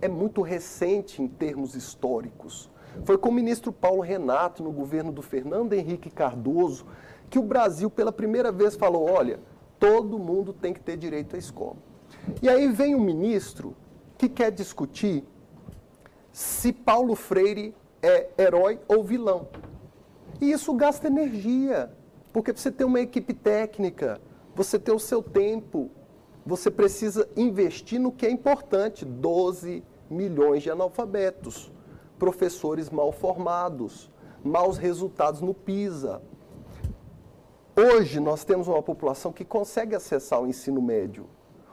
É 0.00 0.08
muito 0.08 0.42
recente 0.42 1.22
em 1.22 1.28
termos 1.28 1.76
históricos. 1.76 2.68
Foi 3.04 3.18
com 3.18 3.28
o 3.28 3.32
ministro 3.32 3.72
Paulo 3.72 4.00
Renato, 4.00 4.62
no 4.62 4.72
governo 4.72 5.12
do 5.12 5.22
Fernando 5.22 5.72
Henrique 5.72 6.10
Cardoso, 6.10 6.86
que 7.28 7.38
o 7.38 7.42
Brasil, 7.42 7.90
pela 7.90 8.12
primeira 8.12 8.50
vez, 8.50 8.74
falou: 8.74 9.08
olha, 9.08 9.38
todo 9.78 10.18
mundo 10.18 10.52
tem 10.52 10.72
que 10.72 10.80
ter 10.80 10.96
direito 10.96 11.36
à 11.36 11.38
escola. 11.38 11.76
E 12.42 12.48
aí 12.48 12.68
vem 12.68 12.94
um 12.94 13.00
ministro 13.00 13.76
que 14.18 14.28
quer 14.28 14.50
discutir 14.50 15.24
se 16.32 16.72
Paulo 16.72 17.14
Freire 17.14 17.74
é 18.02 18.28
herói 18.38 18.78
ou 18.88 19.02
vilão. 19.02 19.48
E 20.40 20.50
isso 20.50 20.72
gasta 20.74 21.06
energia, 21.06 21.90
porque 22.32 22.52
você 22.52 22.70
tem 22.70 22.86
uma 22.86 23.00
equipe 23.00 23.32
técnica, 23.32 24.20
você 24.54 24.78
tem 24.78 24.94
o 24.94 24.98
seu 24.98 25.22
tempo, 25.22 25.90
você 26.44 26.70
precisa 26.70 27.28
investir 27.36 27.98
no 27.98 28.12
que 28.12 28.26
é 28.26 28.30
importante: 28.30 29.04
12 29.04 29.82
milhões 30.10 30.62
de 30.62 30.70
analfabetos, 30.70 31.72
professores 32.18 32.90
mal 32.90 33.12
formados, 33.12 34.10
maus 34.42 34.78
resultados 34.78 35.40
no 35.40 35.54
PISA. 35.54 36.22
Hoje 37.76 38.20
nós 38.20 38.44
temos 38.44 38.68
uma 38.68 38.82
população 38.82 39.32
que 39.32 39.44
consegue 39.44 39.94
acessar 39.94 40.40
o 40.40 40.46
ensino 40.46 40.80
médio. 40.80 41.26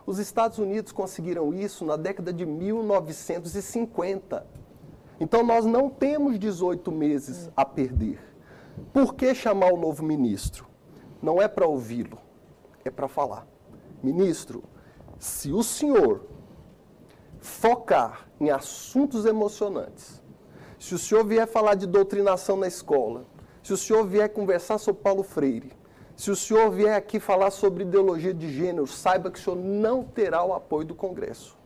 Os 0.06 0.20
Estados 0.20 0.58
Unidos 0.58 0.92
conseguiram 0.92 1.54
isso 1.54 1.86
na 1.86 1.96
década 1.96 2.34
de 2.34 2.46
1950. 2.46 4.46
Então 5.20 5.44
nós 5.44 5.66
não 5.66 5.90
temos 5.90 6.38
18 6.38 6.92
meses 6.92 7.50
a 7.56 7.64
perder. 7.64 8.20
Por 8.92 9.14
que 9.14 9.34
chamar 9.34 9.72
o 9.72 9.78
novo 9.78 10.04
ministro? 10.04 10.68
Não 11.22 11.42
é 11.42 11.48
para 11.48 11.66
ouvi-lo, 11.66 12.18
é 12.84 12.90
para 12.90 13.08
falar. 13.08 13.48
Ministro, 14.02 14.64
se 15.18 15.54
o 15.54 15.64
senhor 15.64 16.26
focar 17.40 18.28
em 18.40 18.50
assuntos 18.50 19.26
emocionantes, 19.26 20.23
se 20.84 20.94
o 20.94 21.00
senhor 21.00 21.24
vier 21.24 21.48
falar 21.48 21.76
de 21.76 21.88
doutrinação 21.88 22.58
na 22.58 22.68
escola, 22.68 23.26
se 23.64 23.72
o 23.72 23.78
senhor 23.78 24.06
vier 24.06 24.28
conversar 24.28 24.78
sobre 24.78 25.02
Paulo 25.02 25.24
Freire, 25.24 25.72
se 26.14 26.30
o 26.30 26.36
senhor 26.36 26.70
vier 26.72 26.94
aqui 26.94 27.22
falar 27.22 27.52
sobre 27.52 27.84
ideologia 27.84 28.34
de 28.34 28.52
gênero, 28.52 28.86
saiba 28.86 29.32
que 29.32 29.40
o 29.40 29.42
senhor 29.42 29.56
não 29.56 30.04
terá 30.04 30.44
o 30.44 30.54
apoio 30.54 30.86
do 30.86 30.94
Congresso. 30.94 31.58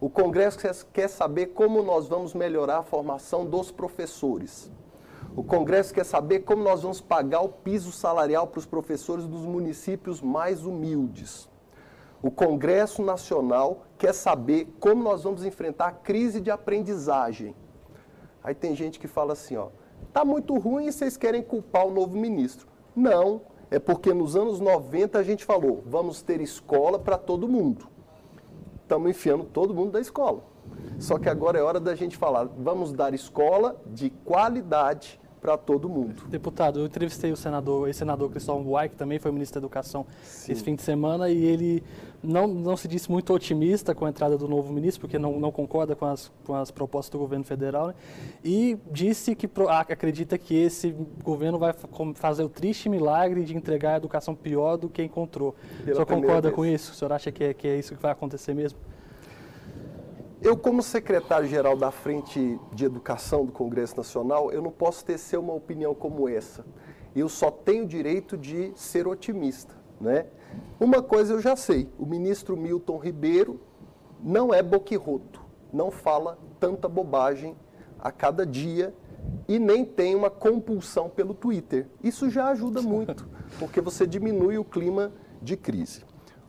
O 0.00 0.10
Congresso 0.10 0.58
quer 0.92 1.06
saber 1.06 1.52
como 1.54 1.84
nós 1.84 2.08
vamos 2.08 2.34
melhorar 2.34 2.78
a 2.78 2.82
formação 2.82 3.46
dos 3.46 3.70
professores. 3.70 4.68
O 5.36 5.44
Congresso 5.44 5.94
quer 5.94 6.04
saber 6.04 6.40
como 6.40 6.64
nós 6.64 6.82
vamos 6.82 7.00
pagar 7.00 7.42
o 7.42 7.50
piso 7.50 7.92
salarial 7.92 8.48
para 8.48 8.58
os 8.58 8.66
professores 8.66 9.28
dos 9.28 9.42
municípios 9.42 10.20
mais 10.20 10.66
humildes. 10.66 11.48
O 12.20 12.28
Congresso 12.28 13.04
Nacional 13.04 13.84
quer 13.96 14.12
saber 14.12 14.66
como 14.80 15.00
nós 15.00 15.22
vamos 15.22 15.44
enfrentar 15.44 15.86
a 15.86 15.92
crise 15.92 16.40
de 16.40 16.50
aprendizagem. 16.50 17.54
Aí 18.44 18.54
tem 18.54 18.76
gente 18.76 19.00
que 19.00 19.08
fala 19.08 19.32
assim, 19.32 19.56
ó, 19.56 19.68
tá 20.12 20.22
muito 20.22 20.56
ruim 20.58 20.86
e 20.86 20.92
vocês 20.92 21.16
querem 21.16 21.42
culpar 21.42 21.86
o 21.86 21.90
novo 21.90 22.14
ministro. 22.14 22.68
Não, 22.94 23.40
é 23.70 23.78
porque 23.78 24.12
nos 24.12 24.36
anos 24.36 24.60
90 24.60 25.18
a 25.18 25.22
gente 25.22 25.46
falou, 25.46 25.82
vamos 25.86 26.20
ter 26.20 26.42
escola 26.42 26.98
para 26.98 27.16
todo 27.16 27.48
mundo. 27.48 27.88
Estamos 28.82 29.10
enfiando 29.10 29.44
todo 29.44 29.72
mundo 29.72 29.92
da 29.92 30.00
escola. 30.00 30.44
Só 30.98 31.18
que 31.18 31.28
agora 31.28 31.58
é 31.58 31.62
hora 31.62 31.80
da 31.80 31.94
gente 31.94 32.18
falar, 32.18 32.44
vamos 32.44 32.92
dar 32.92 33.14
escola 33.14 33.80
de 33.86 34.10
qualidade 34.10 35.18
para 35.44 35.58
todo 35.58 35.90
mundo. 35.90 36.22
Deputado, 36.26 36.80
eu 36.80 36.86
entrevistei 36.86 37.30
o 37.30 37.36
senador, 37.36 37.86
ex-senador 37.86 38.30
Cristóvão 38.30 38.62
Buai, 38.62 38.88
que 38.88 38.96
também 38.96 39.18
foi 39.18 39.30
ministro 39.30 39.60
da 39.60 39.66
Educação 39.66 40.06
Sim. 40.22 40.52
esse 40.52 40.64
fim 40.64 40.74
de 40.74 40.80
semana, 40.80 41.28
e 41.28 41.44
ele 41.44 41.82
não, 42.22 42.48
não 42.48 42.78
se 42.78 42.88
disse 42.88 43.10
muito 43.10 43.30
otimista 43.30 43.94
com 43.94 44.06
a 44.06 44.08
entrada 44.08 44.38
do 44.38 44.48
novo 44.48 44.72
ministro, 44.72 45.02
porque 45.02 45.18
não, 45.18 45.38
não 45.38 45.52
concorda 45.52 45.94
com 45.94 46.06
as, 46.06 46.32
com 46.46 46.54
as 46.54 46.70
propostas 46.70 47.10
do 47.10 47.18
governo 47.18 47.44
federal, 47.44 47.88
né? 47.88 47.94
e 48.42 48.78
disse 48.90 49.34
que 49.34 49.46
pro, 49.46 49.68
acredita 49.68 50.38
que 50.38 50.54
esse 50.54 50.96
governo 51.22 51.58
vai 51.58 51.74
fazer 52.14 52.42
o 52.42 52.48
triste 52.48 52.88
milagre 52.88 53.44
de 53.44 53.54
entregar 53.54 53.92
a 53.92 53.96
educação 53.98 54.34
pior 54.34 54.78
do 54.78 54.88
que 54.88 55.02
encontrou. 55.02 55.54
Pela 55.84 55.90
o 55.90 55.94
senhor 55.94 56.06
concorda 56.06 56.48
vez. 56.48 56.54
com 56.54 56.64
isso? 56.64 56.92
O 56.92 56.94
senhor 56.94 57.12
acha 57.12 57.30
que 57.30 57.44
é, 57.44 57.52
que 57.52 57.68
é 57.68 57.78
isso 57.78 57.94
que 57.94 58.00
vai 58.00 58.12
acontecer 58.12 58.54
mesmo? 58.54 58.78
Eu, 60.44 60.58
como 60.58 60.82
secretário-geral 60.82 61.74
da 61.74 61.90
Frente 61.90 62.60
de 62.70 62.84
Educação 62.84 63.46
do 63.46 63.50
Congresso 63.50 63.96
Nacional, 63.96 64.52
eu 64.52 64.60
não 64.60 64.70
posso 64.70 65.02
tecer 65.02 65.38
uma 65.38 65.54
opinião 65.54 65.94
como 65.94 66.28
essa. 66.28 66.66
Eu 67.16 67.30
só 67.30 67.50
tenho 67.50 67.86
direito 67.86 68.36
de 68.36 68.70
ser 68.76 69.08
otimista. 69.08 69.74
Né? 69.98 70.26
Uma 70.78 71.02
coisa 71.02 71.32
eu 71.32 71.40
já 71.40 71.56
sei, 71.56 71.88
o 71.98 72.04
ministro 72.04 72.58
Milton 72.58 72.98
Ribeiro 72.98 73.58
não 74.22 74.52
é 74.52 74.62
boquirroto, 74.62 75.40
não 75.72 75.90
fala 75.90 76.38
tanta 76.60 76.90
bobagem 76.90 77.56
a 77.98 78.12
cada 78.12 78.44
dia 78.44 78.94
e 79.48 79.58
nem 79.58 79.82
tem 79.82 80.14
uma 80.14 80.28
compulsão 80.28 81.08
pelo 81.08 81.32
Twitter. 81.32 81.88
Isso 82.02 82.28
já 82.28 82.48
ajuda 82.48 82.82
muito, 82.82 83.26
porque 83.58 83.80
você 83.80 84.06
diminui 84.06 84.58
o 84.58 84.64
clima 84.64 85.10
de 85.40 85.56
crise. 85.56 86.04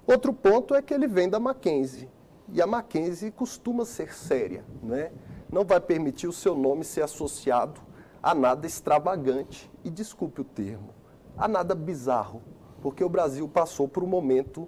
Outro 0.05 0.34
ponto 0.34 0.75
é 0.75 0.81
que 0.81 0.93
ele 0.93 1.08
vem 1.08 1.29
da 1.29 1.39
Mackenzie. 1.39 2.10
E 2.53 2.62
a 2.62 2.67
Mackenzie 2.67 3.31
costuma 3.31 3.86
ser 3.86 4.13
séria, 4.13 4.63
né? 4.81 5.12
não 5.51 5.63
vai 5.63 5.79
permitir 5.79 6.27
o 6.27 6.34
seu 6.34 6.55
nome 6.55 6.84
ser 6.84 7.01
associado 7.01 7.81
a 8.25 8.34
nada 8.34 8.65
extravagante, 8.65 9.71
e 9.84 9.89
desculpe 9.91 10.41
o 10.41 10.43
termo, 10.43 10.89
a 11.38 11.47
nada 11.47 11.75
bizarro, 11.75 12.41
porque 12.81 13.03
o 13.03 13.10
Brasil 13.10 13.47
passou 13.47 13.88
por 13.88 14.03
um 14.03 14.08
momento 14.08 14.67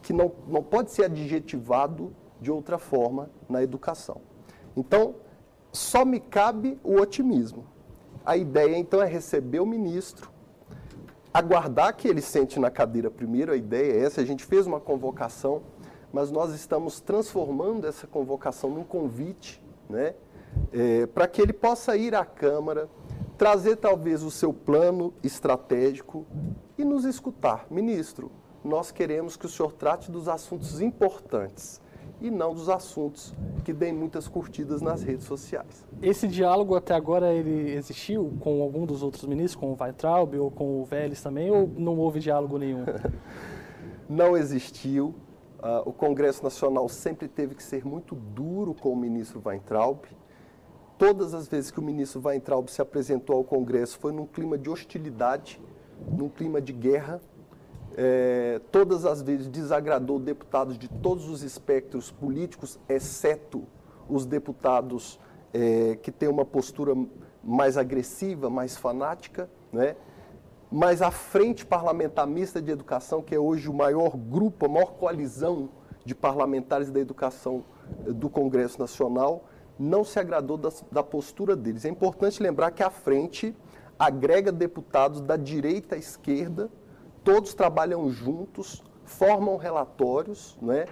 que 0.00 0.10
não, 0.10 0.32
não 0.46 0.62
pode 0.62 0.90
ser 0.90 1.04
adjetivado 1.04 2.16
de 2.40 2.50
outra 2.50 2.78
forma 2.78 3.28
na 3.46 3.62
educação. 3.62 4.22
Então, 4.74 5.16
só 5.70 6.02
me 6.02 6.18
cabe 6.18 6.80
o 6.82 6.94
otimismo. 6.94 7.66
A 8.24 8.38
ideia, 8.38 8.78
então, 8.78 9.02
é 9.02 9.06
receber 9.06 9.60
o 9.60 9.66
ministro, 9.66 10.30
aguardar 11.32 11.94
que 11.94 12.08
ele 12.08 12.22
sente 12.22 12.58
na 12.58 12.70
cadeira 12.70 13.10
primeiro, 13.10 13.52
a 13.52 13.56
ideia 13.56 13.92
é 13.92 14.04
essa, 14.06 14.22
a 14.22 14.24
gente 14.24 14.46
fez 14.46 14.66
uma 14.66 14.80
convocação 14.80 15.60
mas 16.12 16.30
nós 16.30 16.54
estamos 16.54 17.00
transformando 17.00 17.86
essa 17.86 18.06
convocação 18.06 18.70
num 18.70 18.84
convite, 18.84 19.62
né, 19.88 20.14
é, 20.72 21.06
para 21.06 21.28
que 21.28 21.40
ele 21.40 21.52
possa 21.52 21.96
ir 21.96 22.14
à 22.14 22.24
Câmara, 22.24 22.88
trazer 23.36 23.76
talvez 23.76 24.22
o 24.22 24.30
seu 24.30 24.52
plano 24.52 25.12
estratégico 25.22 26.26
e 26.76 26.84
nos 26.84 27.04
escutar. 27.04 27.66
Ministro, 27.70 28.30
nós 28.64 28.90
queremos 28.90 29.36
que 29.36 29.46
o 29.46 29.48
senhor 29.48 29.72
trate 29.72 30.10
dos 30.10 30.28
assuntos 30.28 30.80
importantes 30.80 31.80
e 32.20 32.30
não 32.30 32.52
dos 32.52 32.68
assuntos 32.68 33.32
que 33.64 33.72
deem 33.72 33.92
muitas 33.92 34.26
curtidas 34.26 34.82
nas 34.82 35.02
redes 35.02 35.24
sociais. 35.24 35.86
Esse 36.02 36.26
diálogo 36.26 36.74
até 36.74 36.94
agora 36.94 37.32
ele 37.32 37.72
existiu 37.72 38.32
com 38.40 38.60
algum 38.62 38.84
dos 38.84 39.02
outros 39.02 39.24
ministros, 39.24 39.54
com 39.54 39.72
o 39.72 39.76
Weintraub 39.80 40.34
ou 40.34 40.50
com 40.50 40.80
o 40.80 40.84
Vélez 40.84 41.22
também, 41.22 41.50
ou 41.50 41.70
não 41.76 41.96
houve 41.96 42.18
diálogo 42.18 42.58
nenhum? 42.58 42.84
não 44.08 44.36
existiu. 44.36 45.14
Uh, 45.58 45.88
o 45.88 45.92
Congresso 45.92 46.42
Nacional 46.44 46.88
sempre 46.88 47.26
teve 47.26 47.54
que 47.54 47.62
ser 47.62 47.84
muito 47.84 48.14
duro 48.14 48.72
com 48.72 48.92
o 48.92 48.96
ministro 48.96 49.42
Weintraub. 49.44 50.04
Todas 50.96 51.34
as 51.34 51.48
vezes 51.48 51.72
que 51.72 51.80
o 51.80 51.82
ministro 51.82 52.20
Weintraub 52.24 52.68
se 52.68 52.80
apresentou 52.80 53.36
ao 53.36 53.44
Congresso 53.44 53.98
foi 53.98 54.12
num 54.12 54.26
clima 54.26 54.56
de 54.56 54.70
hostilidade, 54.70 55.60
num 56.10 56.28
clima 56.28 56.60
de 56.60 56.72
guerra. 56.72 57.20
É, 57.96 58.60
todas 58.70 59.04
as 59.04 59.20
vezes 59.20 59.48
desagradou 59.48 60.20
deputados 60.20 60.78
de 60.78 60.86
todos 60.86 61.28
os 61.28 61.42
espectros 61.42 62.12
políticos, 62.12 62.78
exceto 62.88 63.64
os 64.08 64.24
deputados 64.24 65.18
é, 65.52 65.96
que 65.96 66.12
têm 66.12 66.28
uma 66.28 66.44
postura 66.44 66.94
mais 67.42 67.76
agressiva, 67.76 68.48
mais 68.48 68.76
fanática, 68.76 69.50
né? 69.72 69.96
Mas 70.70 71.00
a 71.00 71.10
Frente 71.10 71.64
Parlamentar 71.64 72.26
Mista 72.26 72.60
de 72.60 72.70
Educação, 72.70 73.22
que 73.22 73.34
é 73.34 73.38
hoje 73.38 73.68
o 73.68 73.74
maior 73.74 74.16
grupo, 74.16 74.66
a 74.66 74.68
maior 74.68 74.92
coalizão 74.92 75.70
de 76.04 76.14
parlamentares 76.14 76.90
da 76.90 77.00
educação 77.00 77.64
eh, 78.06 78.12
do 78.12 78.28
Congresso 78.28 78.78
Nacional, 78.78 79.44
não 79.78 80.04
se 80.04 80.18
agradou 80.18 80.56
da, 80.56 80.70
da 80.92 81.02
postura 81.02 81.56
deles. 81.56 81.84
É 81.84 81.88
importante 81.88 82.42
lembrar 82.42 82.70
que 82.70 82.82
a 82.82 82.90
Frente 82.90 83.56
agrega 83.98 84.52
deputados 84.52 85.20
da 85.20 85.36
direita 85.36 85.94
à 85.94 85.98
esquerda, 85.98 86.70
todos 87.24 87.54
trabalham 87.54 88.08
juntos, 88.10 88.82
formam 89.04 89.56
relatórios, 89.56 90.56
né? 90.60 90.84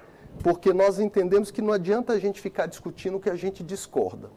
porque 0.42 0.72
nós 0.72 0.98
entendemos 0.98 1.50
que 1.50 1.62
não 1.62 1.72
adianta 1.72 2.12
a 2.12 2.18
gente 2.18 2.40
ficar 2.40 2.66
discutindo 2.66 3.16
o 3.16 3.20
que 3.20 3.30
a 3.30 3.36
gente 3.36 3.62
discorda, 3.62 4.30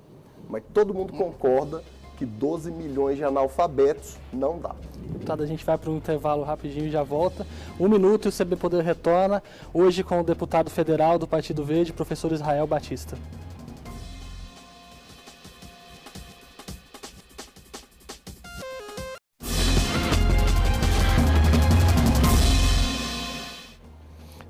mas 0.49 0.63
todo 0.73 0.93
mundo 0.93 1.13
concorda 1.13 1.84
que 2.20 2.26
12 2.26 2.70
milhões 2.70 3.16
de 3.16 3.24
analfabetos 3.24 4.18
não 4.32 4.60
dá. 4.60 4.76
Deputado, 5.14 5.42
a 5.42 5.46
gente 5.46 5.64
vai 5.64 5.78
para 5.78 5.90
um 5.90 5.96
intervalo 5.96 6.44
rapidinho 6.44 6.86
e 6.86 6.92
já 6.92 7.02
volta. 7.02 7.48
Um 7.80 7.88
minuto 7.88 8.26
e 8.26 8.30
o 8.30 8.32
CB 8.32 8.58
Poder 8.58 8.84
retorna, 8.84 9.42
hoje 9.74 10.04
com 10.04 10.20
o 10.20 10.24
deputado 10.24 10.70
federal 10.70 11.18
do 11.18 11.26
Partido 11.26 11.64
Verde, 11.64 11.94
professor 11.94 12.34
Israel 12.34 12.68
Batista. 12.68 13.18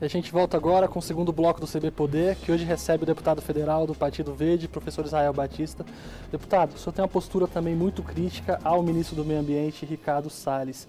E 0.01 0.05
a 0.05 0.07
gente 0.07 0.31
volta 0.31 0.55
agora 0.55 0.87
com 0.87 0.99
o 0.99 1.01
segundo 1.01 1.33
bloco 1.33 1.59
do 1.59 1.67
CB 1.67 1.91
Poder, 1.91 2.37
que 2.37 2.53
hoje 2.53 2.63
recebe 2.63 3.03
o 3.03 3.05
deputado 3.05 3.41
federal 3.41 3.85
do 3.85 3.93
Partido 3.93 4.33
Verde, 4.33 4.65
professor 4.65 5.03
Israel 5.03 5.33
Batista. 5.33 5.85
Deputado, 6.31 6.73
o 6.73 6.77
senhor 6.77 6.93
tem 6.93 7.03
uma 7.03 7.09
postura 7.09 7.45
também 7.49 7.75
muito 7.75 8.01
crítica 8.01 8.61
ao 8.63 8.81
ministro 8.81 9.13
do 9.13 9.25
Meio 9.25 9.41
Ambiente, 9.41 9.85
Ricardo 9.85 10.29
Salles. 10.29 10.87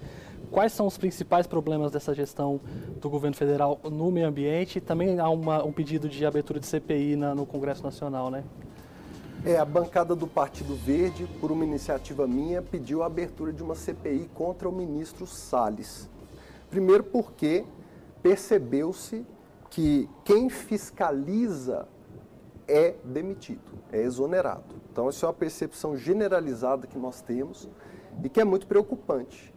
Quais 0.52 0.72
são 0.72 0.86
os 0.86 0.96
principais 0.96 1.44
problemas 1.44 1.90
dessa 1.90 2.14
gestão 2.14 2.60
do 3.00 3.10
governo 3.10 3.34
federal 3.34 3.80
no 3.82 4.12
meio 4.12 4.28
ambiente? 4.28 4.80
Também 4.80 5.18
há 5.18 5.28
uma, 5.28 5.64
um 5.64 5.72
pedido 5.72 6.08
de 6.08 6.24
abertura 6.24 6.60
de 6.60 6.66
CPI 6.66 7.16
na, 7.16 7.34
no 7.34 7.44
Congresso 7.44 7.82
Nacional, 7.82 8.30
né? 8.30 8.44
É, 9.44 9.56
a 9.56 9.64
bancada 9.64 10.14
do 10.14 10.28
Partido 10.28 10.76
Verde, 10.76 11.26
por 11.40 11.50
uma 11.50 11.64
iniciativa 11.64 12.28
minha, 12.28 12.62
pediu 12.62 13.02
a 13.02 13.06
abertura 13.06 13.52
de 13.52 13.60
uma 13.60 13.74
CPI 13.74 14.30
contra 14.34 14.68
o 14.68 14.72
ministro 14.72 15.26
Salles. 15.26 16.08
Primeiro 16.70 17.02
porque 17.02 17.64
percebeu-se 18.22 19.24
que 19.70 20.08
quem 20.24 20.48
fiscaliza 20.48 21.88
é 22.66 22.94
demitido, 23.04 23.60
é 23.90 24.00
exonerado. 24.00 24.74
Então, 24.92 25.08
essa 25.08 25.26
é 25.26 25.28
uma 25.28 25.34
percepção 25.34 25.96
generalizada 25.96 26.86
que 26.86 26.98
nós 26.98 27.20
temos 27.20 27.68
e 28.22 28.28
que 28.28 28.40
é 28.40 28.44
muito 28.44 28.66
preocupante. 28.66 29.54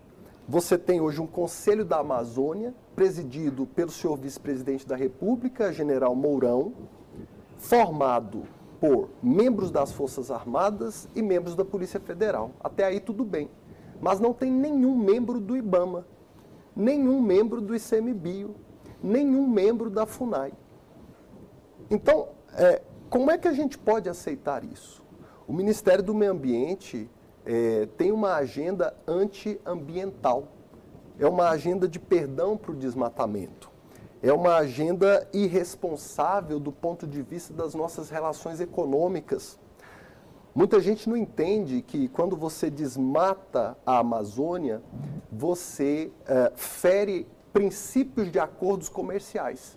Você 0.47 0.77
tem 0.77 0.99
hoje 0.99 1.21
um 1.21 1.27
Conselho 1.27 1.85
da 1.85 1.99
Amazônia, 1.99 2.73
presidido 2.95 3.65
pelo 3.65 3.91
senhor 3.91 4.17
vice-presidente 4.17 4.87
da 4.87 4.95
República, 4.95 5.71
general 5.71 6.15
Mourão, 6.15 6.73
formado 7.57 8.43
por 8.79 9.09
membros 9.21 9.71
das 9.71 9.93
Forças 9.93 10.29
Armadas 10.29 11.07
e 11.15 11.21
membros 11.21 11.55
da 11.55 11.63
Polícia 11.63 11.99
Federal. 11.99 12.51
Até 12.59 12.83
aí 12.83 12.99
tudo 12.99 13.23
bem. 13.23 13.49
Mas 14.01 14.19
não 14.19 14.33
tem 14.33 14.51
nenhum 14.51 14.97
membro 14.97 15.39
do 15.39 15.55
IBAMA, 15.55 16.05
nenhum 16.75 17.21
membro 17.21 17.61
do 17.61 17.75
ICMBio, 17.75 18.55
nenhum 19.01 19.47
membro 19.47 19.89
da 19.89 20.05
FUNAI. 20.05 20.53
Então, 21.89 22.29
é, 22.55 22.81
como 23.09 23.29
é 23.29 23.37
que 23.37 23.47
a 23.47 23.53
gente 23.53 23.77
pode 23.77 24.09
aceitar 24.09 24.63
isso? 24.63 25.03
O 25.47 25.53
Ministério 25.53 26.03
do 26.03 26.13
Meio 26.13 26.31
Ambiente 26.31 27.09
é, 27.45 27.87
tem 27.97 28.11
uma 28.11 28.35
agenda 28.35 28.95
antiambiental, 29.07 30.47
é 31.19 31.27
uma 31.27 31.49
agenda 31.49 31.87
de 31.87 31.99
perdão 31.99 32.57
para 32.57 32.71
o 32.71 32.75
desmatamento, 32.75 33.69
é 34.21 34.31
uma 34.31 34.55
agenda 34.55 35.27
irresponsável 35.33 36.59
do 36.59 36.71
ponto 36.71 37.05
de 37.05 37.21
vista 37.21 37.53
das 37.53 37.75
nossas 37.75 38.09
relações 38.09 38.61
econômicas. 38.61 39.59
Muita 40.55 40.79
gente 40.79 41.09
não 41.09 41.17
entende 41.17 41.81
que 41.81 42.07
quando 42.07 42.35
você 42.37 42.69
desmata 42.69 43.75
a 43.83 43.97
Amazônia, 43.97 44.83
você 45.31 46.11
é, 46.27 46.51
fere 46.55 47.27
princípios 47.51 48.31
de 48.31 48.37
acordos 48.37 48.87
comerciais. 48.87 49.75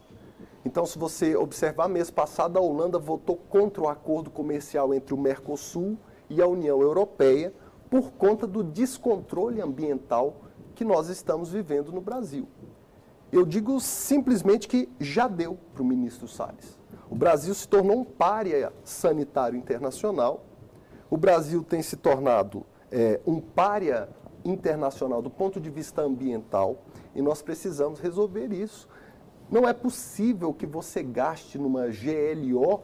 Então, 0.66 0.84
se 0.84 0.98
você 0.98 1.34
observar, 1.34 1.88
mês 1.88 2.10
passado 2.10 2.58
a 2.58 2.60
Holanda 2.60 2.98
votou 2.98 3.36
contra 3.36 3.84
o 3.84 3.88
acordo 3.88 4.30
comercial 4.30 4.92
entre 4.92 5.14
o 5.14 5.18
Mercosul 5.18 5.96
e 6.28 6.42
a 6.42 6.46
União 6.46 6.82
Europeia 6.82 7.54
por 7.88 8.10
conta 8.12 8.46
do 8.46 8.62
descontrole 8.62 9.62
ambiental 9.62 10.42
que 10.74 10.84
nós 10.84 11.08
estamos 11.08 11.50
vivendo 11.50 11.90
no 11.90 12.02
Brasil. 12.02 12.46
Eu 13.32 13.46
digo 13.46 13.80
simplesmente 13.80 14.68
que 14.68 14.90
já 15.00 15.26
deu 15.26 15.56
para 15.72 15.82
o 15.82 15.86
ministro 15.86 16.28
Salles. 16.28 16.78
O 17.08 17.14
Brasil 17.14 17.54
se 17.54 17.66
tornou 17.66 18.00
um 18.00 18.04
pária 18.04 18.70
sanitário 18.84 19.58
internacional 19.58 20.44
o 21.10 21.16
Brasil 21.16 21.62
tem 21.62 21.82
se 21.82 21.96
tornado 21.96 22.64
é, 22.90 23.20
um 23.26 23.40
párea 23.40 24.08
internacional 24.44 25.20
do 25.20 25.30
ponto 25.30 25.60
de 25.60 25.70
vista 25.70 26.02
ambiental 26.02 26.82
e 27.14 27.22
nós 27.22 27.42
precisamos 27.42 28.00
resolver 28.00 28.52
isso. 28.52 28.88
Não 29.50 29.68
é 29.68 29.72
possível 29.72 30.52
que 30.52 30.66
você 30.66 31.02
gaste 31.02 31.58
numa 31.58 31.86
GLO 31.86 32.82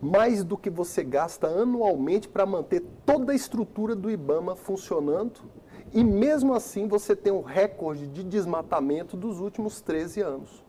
mais 0.00 0.42
do 0.42 0.56
que 0.56 0.68
você 0.68 1.04
gasta 1.04 1.46
anualmente 1.46 2.28
para 2.28 2.44
manter 2.44 2.80
toda 3.06 3.32
a 3.32 3.34
estrutura 3.34 3.94
do 3.94 4.10
IBAMA 4.10 4.56
funcionando 4.56 5.40
e 5.92 6.02
mesmo 6.02 6.54
assim 6.54 6.88
você 6.88 7.14
tem 7.14 7.32
um 7.32 7.42
recorde 7.42 8.06
de 8.06 8.24
desmatamento 8.24 9.16
dos 9.16 9.38
últimos 9.38 9.80
13 9.80 10.20
anos. 10.22 10.64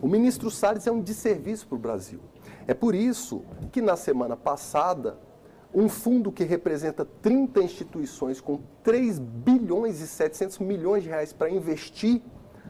O 0.00 0.08
ministro 0.08 0.50
Salles 0.50 0.86
é 0.86 0.92
um 0.92 1.02
desserviço 1.02 1.66
para 1.66 1.76
o 1.76 1.78
Brasil. 1.78 2.20
É 2.66 2.72
por 2.72 2.94
isso 2.94 3.42
que 3.72 3.82
na 3.82 3.96
semana 3.96 4.36
passada 4.36 5.18
um 5.72 5.88
fundo 5.88 6.32
que 6.32 6.44
representa 6.44 7.04
30 7.04 7.62
instituições 7.62 8.40
com 8.40 8.60
3 8.82 9.18
bilhões 9.18 10.00
e 10.00 10.06
700 10.06 10.58
milhões 10.58 11.04
de 11.04 11.08
reais 11.08 11.32
para 11.32 11.50
investir, 11.50 12.22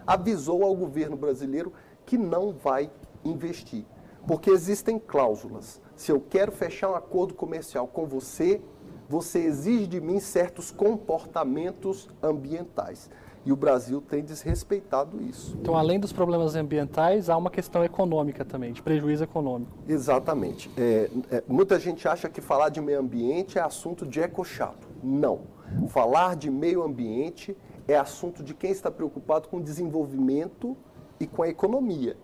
avisou 0.07 0.65
ao 0.65 0.75
governo 0.75 1.17
brasileiro 1.17 1.73
que 2.05 2.19
não 2.19 2.53
vai 2.53 2.91
investir. 3.25 3.85
Porque 4.27 4.51
existem 4.51 4.99
cláusulas. 4.99 5.81
Se 5.97 6.13
eu 6.13 6.21
quero 6.21 6.53
fechar 6.53 6.91
um 6.91 6.95
acordo 6.95 7.35
comercial 7.35 7.87
com 7.87 8.07
você, 8.07 8.61
você 9.09 9.41
exige 9.41 9.87
de 9.87 10.01
mim 10.01 10.21
certos 10.21 10.71
comportamentos 10.71 12.09
ambientais. 12.23 13.11
E 13.45 13.53
o 13.53 13.57
Brasil 13.57 14.03
tem 14.03 14.23
desrespeitado 14.23 15.23
isso. 15.23 15.57
Então, 15.61 15.75
além 15.75 15.99
dos 15.99 16.13
problemas 16.13 16.55
ambientais, 16.55 17.31
há 17.31 17.37
uma 17.37 17.51
questão 17.51 17.83
econômica 17.83 18.45
também, 18.45 18.73
de 18.73 18.83
prejuízo 18.83 19.25
econômico. 19.25 19.73
Exatamente. 19.89 20.71
É, 20.77 21.11
é, 21.31 21.45
muita 21.49 21.79
gente 21.79 22.07
acha 22.07 22.29
que 22.29 22.41
falar 22.41 22.69
de 22.69 22.81
meio 22.81 23.01
ambiente 23.01 23.59
é 23.59 23.63
assunto 23.63 24.07
de 24.07 24.21
ecochato. 24.21 24.89
Não. 25.03 25.41
Falar 25.89 26.37
de 26.37 26.51
meio 26.51 26.83
ambiente 26.83 27.57
é 27.89 27.97
assunto 27.97 28.43
de 28.43 28.53
quem 28.53 28.71
está 28.71 28.91
preocupado 28.91 29.49
com 29.49 29.57
o 29.57 29.63
desenvolvimento 29.63 30.77
e 31.19 31.27
com 31.27 31.43
a 31.43 31.49
economia. 31.49 32.17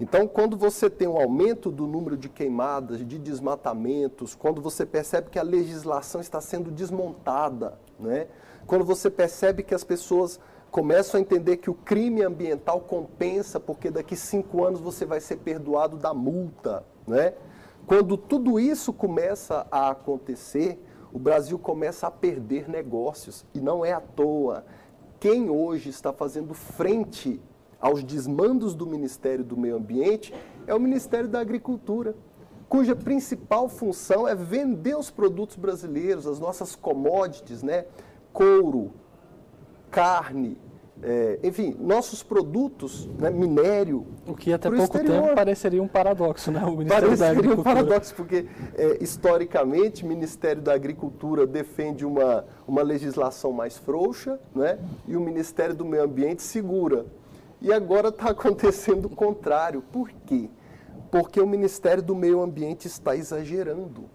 Então, 0.00 0.26
quando 0.26 0.56
você 0.56 0.90
tem 0.90 1.06
um 1.06 1.16
aumento 1.16 1.70
do 1.70 1.86
número 1.86 2.16
de 2.16 2.28
queimadas, 2.28 3.06
de 3.06 3.18
desmatamentos, 3.18 4.34
quando 4.34 4.60
você 4.60 4.84
percebe 4.84 5.30
que 5.30 5.38
a 5.38 5.42
legislação 5.42 6.20
está 6.20 6.40
sendo 6.40 6.70
desmontada, 6.70 7.78
né? 7.98 8.26
quando 8.66 8.84
você 8.84 9.10
percebe 9.10 9.62
que 9.62 9.74
as 9.74 9.84
pessoas 9.84 10.40
começam 10.70 11.18
a 11.18 11.20
entender 11.20 11.58
que 11.58 11.70
o 11.70 11.74
crime 11.74 12.22
ambiental 12.22 12.80
compensa, 12.80 13.60
porque 13.60 13.90
daqui 13.90 14.16
cinco 14.16 14.64
anos 14.64 14.80
você 14.80 15.04
vai 15.04 15.20
ser 15.20 15.36
perdoado 15.36 15.96
da 15.96 16.12
multa, 16.12 16.84
né? 17.06 17.34
Quando 17.86 18.16
tudo 18.16 18.58
isso 18.58 18.92
começa 18.92 19.66
a 19.70 19.90
acontecer, 19.90 20.82
o 21.12 21.18
Brasil 21.18 21.58
começa 21.58 22.06
a 22.06 22.10
perder 22.10 22.68
negócios. 22.68 23.44
E 23.54 23.60
não 23.60 23.84
é 23.84 23.92
à 23.92 24.00
toa. 24.00 24.64
Quem 25.20 25.50
hoje 25.50 25.90
está 25.90 26.12
fazendo 26.12 26.54
frente 26.54 27.40
aos 27.78 28.02
desmandos 28.02 28.74
do 28.74 28.86
Ministério 28.86 29.44
do 29.44 29.56
Meio 29.56 29.76
Ambiente 29.76 30.34
é 30.66 30.74
o 30.74 30.80
Ministério 30.80 31.28
da 31.28 31.40
Agricultura, 31.40 32.16
cuja 32.68 32.96
principal 32.96 33.68
função 33.68 34.26
é 34.26 34.34
vender 34.34 34.96
os 34.96 35.10
produtos 35.10 35.56
brasileiros, 35.56 36.26
as 36.26 36.38
nossas 36.38 36.74
commodities, 36.74 37.62
né? 37.62 37.84
couro, 38.32 38.92
carne, 39.90 40.58
é, 41.02 41.38
enfim, 41.42 41.76
nossos 41.78 42.22
produtos, 42.22 43.06
né, 43.18 43.30
minério. 43.30 44.06
O 44.26 44.34
que 44.34 44.52
até 44.52 44.68
pouco 44.68 44.84
exterior. 44.84 45.22
tempo 45.22 45.34
pareceria 45.34 45.82
um 45.82 45.88
paradoxo, 45.88 46.50
né? 46.50 46.64
O 46.64 46.70
Ministério 46.70 47.08
pareceria 47.08 47.16
da 47.16 47.30
Agricultura. 47.30 47.60
um 47.60 47.62
paradoxo, 47.62 48.14
porque 48.14 48.46
é, 48.74 49.02
historicamente 49.02 50.04
o 50.04 50.08
Ministério 50.08 50.62
da 50.62 50.72
Agricultura 50.72 51.46
defende 51.46 52.06
uma, 52.06 52.44
uma 52.66 52.82
legislação 52.82 53.52
mais 53.52 53.76
frouxa, 53.76 54.40
né? 54.54 54.78
E 55.06 55.16
o 55.16 55.20
Ministério 55.20 55.74
do 55.74 55.84
Meio 55.84 56.04
Ambiente 56.04 56.42
segura. 56.42 57.06
E 57.60 57.72
agora 57.72 58.08
está 58.08 58.30
acontecendo 58.30 59.06
o 59.06 59.10
contrário. 59.10 59.82
Por 59.92 60.10
quê? 60.26 60.48
Porque 61.14 61.40
o 61.40 61.46
Ministério 61.46 62.02
do 62.02 62.14
Meio 62.14 62.42
Ambiente 62.42 62.86
está 62.86 63.14
exagerando 63.14 64.10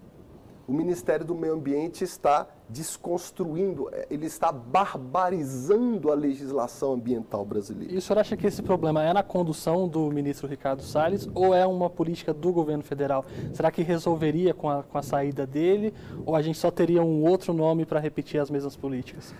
o 0.70 0.72
Ministério 0.72 1.26
do 1.26 1.34
Meio 1.34 1.54
Ambiente 1.54 2.04
está 2.04 2.46
desconstruindo, 2.68 3.88
é, 3.90 4.06
ele 4.08 4.26
está 4.26 4.52
barbarizando 4.52 6.12
a 6.12 6.14
legislação 6.14 6.92
ambiental 6.92 7.44
brasileira. 7.44 7.92
E 7.92 7.96
o 7.96 8.00
senhor 8.00 8.20
acha 8.20 8.36
que 8.36 8.46
esse 8.46 8.62
problema 8.62 9.02
é 9.02 9.12
na 9.12 9.24
condução 9.24 9.88
do 9.88 10.08
ministro 10.12 10.46
Ricardo 10.46 10.80
Salles 10.84 11.28
ou 11.34 11.52
é 11.52 11.66
uma 11.66 11.90
política 11.90 12.32
do 12.32 12.52
governo 12.52 12.84
federal? 12.84 13.24
Será 13.52 13.72
que 13.72 13.82
resolveria 13.82 14.54
com 14.54 14.70
a, 14.70 14.84
com 14.84 14.96
a 14.96 15.02
saída 15.02 15.44
dele 15.44 15.92
ou 16.24 16.36
a 16.36 16.42
gente 16.42 16.56
só 16.56 16.70
teria 16.70 17.02
um 17.02 17.24
outro 17.24 17.52
nome 17.52 17.84
para 17.84 17.98
repetir 17.98 18.40
as 18.40 18.48
mesmas 18.48 18.76
políticas? 18.76 19.34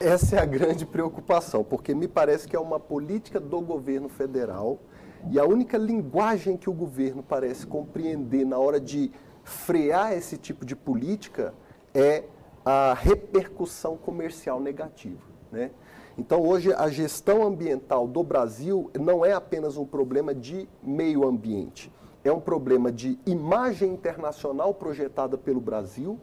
Essa 0.00 0.34
é 0.34 0.38
a 0.40 0.44
grande 0.44 0.84
preocupação, 0.84 1.62
porque 1.62 1.94
me 1.94 2.08
parece 2.08 2.48
que 2.48 2.56
é 2.56 2.58
uma 2.58 2.80
política 2.80 3.38
do 3.38 3.60
governo 3.60 4.08
federal 4.08 4.80
e 5.30 5.38
a 5.38 5.44
única 5.44 5.78
linguagem 5.78 6.56
que 6.56 6.68
o 6.68 6.72
governo 6.72 7.22
parece 7.22 7.66
compreender 7.66 8.44
na 8.44 8.58
hora 8.58 8.78
de 8.78 9.10
frear 9.42 10.12
esse 10.12 10.36
tipo 10.36 10.64
de 10.64 10.76
política 10.76 11.54
é 11.94 12.24
a 12.64 12.94
repercussão 12.94 13.96
comercial 13.96 14.60
negativa. 14.60 15.20
Né? 15.50 15.70
Então, 16.16 16.40
hoje, 16.40 16.72
a 16.72 16.88
gestão 16.88 17.44
ambiental 17.44 18.06
do 18.06 18.22
Brasil 18.22 18.90
não 18.98 19.24
é 19.24 19.32
apenas 19.32 19.76
um 19.76 19.84
problema 19.84 20.34
de 20.34 20.68
meio 20.82 21.26
ambiente, 21.26 21.92
é 22.22 22.32
um 22.32 22.40
problema 22.40 22.90
de 22.90 23.18
imagem 23.26 23.92
internacional 23.92 24.72
projetada 24.74 25.36
pelo 25.36 25.60
Brasil. 25.60 26.18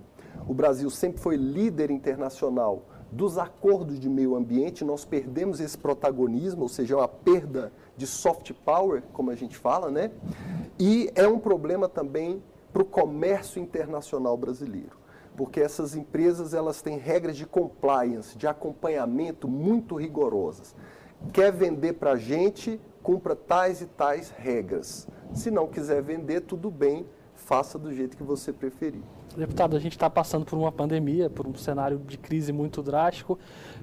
O 0.47 0.53
Brasil 0.53 0.89
sempre 0.89 1.21
foi 1.21 1.35
líder 1.35 1.91
internacional 1.91 2.85
dos 3.11 3.37
acordos 3.37 3.99
de 3.99 4.09
meio 4.09 4.35
ambiente, 4.35 4.85
nós 4.85 5.03
perdemos 5.03 5.59
esse 5.59 5.77
protagonismo, 5.77 6.63
ou 6.63 6.69
seja, 6.69 6.93
é 6.93 6.97
uma 6.97 7.07
perda 7.07 7.73
de 7.97 8.07
soft 8.07 8.53
power, 8.65 9.03
como 9.11 9.29
a 9.31 9.35
gente 9.35 9.57
fala, 9.57 9.91
né? 9.91 10.11
E 10.79 11.11
é 11.13 11.27
um 11.27 11.37
problema 11.37 11.89
também 11.89 12.41
para 12.71 12.81
o 12.81 12.85
comércio 12.85 13.61
internacional 13.61 14.37
brasileiro, 14.37 14.97
porque 15.35 15.59
essas 15.59 15.93
empresas 15.93 16.53
elas 16.53 16.81
têm 16.81 16.97
regras 16.97 17.35
de 17.35 17.45
compliance, 17.45 18.37
de 18.37 18.47
acompanhamento 18.47 19.47
muito 19.47 19.95
rigorosas. 19.95 20.73
Quer 21.33 21.51
vender 21.51 21.93
para 21.93 22.11
a 22.11 22.17
gente, 22.17 22.79
cumpra 23.03 23.35
tais 23.35 23.81
e 23.81 23.85
tais 23.87 24.29
regras. 24.29 25.07
Se 25.33 25.51
não 25.51 25.67
quiser 25.67 26.01
vender, 26.01 26.41
tudo 26.41 26.71
bem, 26.71 27.05
faça 27.51 27.77
do 27.77 27.93
jeito 27.93 28.15
que 28.15 28.23
você 28.23 28.53
preferir. 28.53 29.01
Deputado, 29.35 29.75
a 29.75 29.79
gente 29.79 29.91
está 29.91 30.09
passando 30.09 30.45
por 30.45 30.57
uma 30.57 30.71
pandemia, 30.71 31.29
por 31.29 31.45
um 31.45 31.53
cenário 31.53 31.97
de 31.97 32.17
crise 32.17 32.53
muito 32.53 32.81
drástico. 32.81 33.37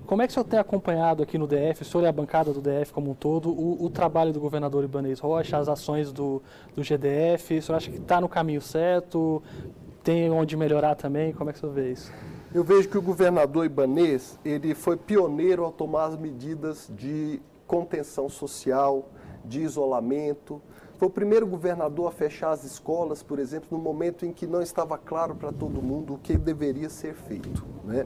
Como 0.07 0.22
é 0.22 0.26
que 0.26 0.31
o 0.31 0.35
senhor 0.35 0.44
tem 0.44 0.59
acompanhado 0.59 1.22
aqui 1.22 1.37
no 1.37 1.46
DF, 1.46 1.83
o 1.83 1.85
senhor 1.85 2.04
e 2.04 2.07
a 2.07 2.12
bancada 2.12 2.50
do 2.50 2.62
DF 2.62 2.94
como 2.94 3.11
um 3.11 3.14
todo, 3.14 3.50
o, 3.50 3.85
o 3.85 3.90
trabalho 3.90 4.33
do 4.33 4.40
governador 4.40 4.85
Ibanez 4.85 5.20
Rocha, 5.20 5.59
as 5.59 5.68
ações 5.68 6.11
do, 6.11 6.40
do 6.74 6.83
GDF? 6.83 7.59
O 7.59 7.62
senhor 7.62 7.76
acha 7.76 7.90
que 7.90 7.98
está 7.98 8.22
no 8.22 8.28
caminho 8.28 8.62
certo? 8.62 9.42
Tem 10.02 10.31
onde 10.31 10.57
melhorar 10.57 10.94
também? 10.94 11.35
Como 11.35 11.50
é 11.50 11.52
que 11.52 11.59
o 11.59 11.61
senhor 11.61 11.74
vê 11.74 11.92
isso? 11.92 12.11
Eu 12.54 12.64
vejo 12.64 12.88
que 12.88 12.96
o 12.96 13.02
governador 13.02 13.66
Ibanez, 13.66 14.38
ele 14.46 14.74
foi 14.74 14.96
pioneiro 14.96 15.62
ao 15.62 15.72
tomar 15.72 16.07
as 16.07 16.16
medidas 16.16 16.90
de 16.96 17.38
contenção 17.66 18.31
social, 18.31 19.11
de 19.44 19.61
isolamento, 19.61 20.59
foi 20.98 21.06
o 21.06 21.11
primeiro 21.11 21.46
governador 21.46 22.08
a 22.08 22.11
fechar 22.11 22.50
as 22.50 22.64
escolas, 22.64 23.22
por 23.22 23.38
exemplo, 23.38 23.68
no 23.70 23.78
momento 23.78 24.26
em 24.26 24.32
que 24.32 24.48
não 24.48 24.61
estava 24.61 24.98
claro 24.98 25.37
para 25.37 25.52
todo 25.52 25.80
mundo 25.80 26.14
o 26.14 26.18
que 26.18 26.37
deveria 26.37 26.90
ser 26.90 27.14
feito. 27.14 27.64
Né? 27.84 28.04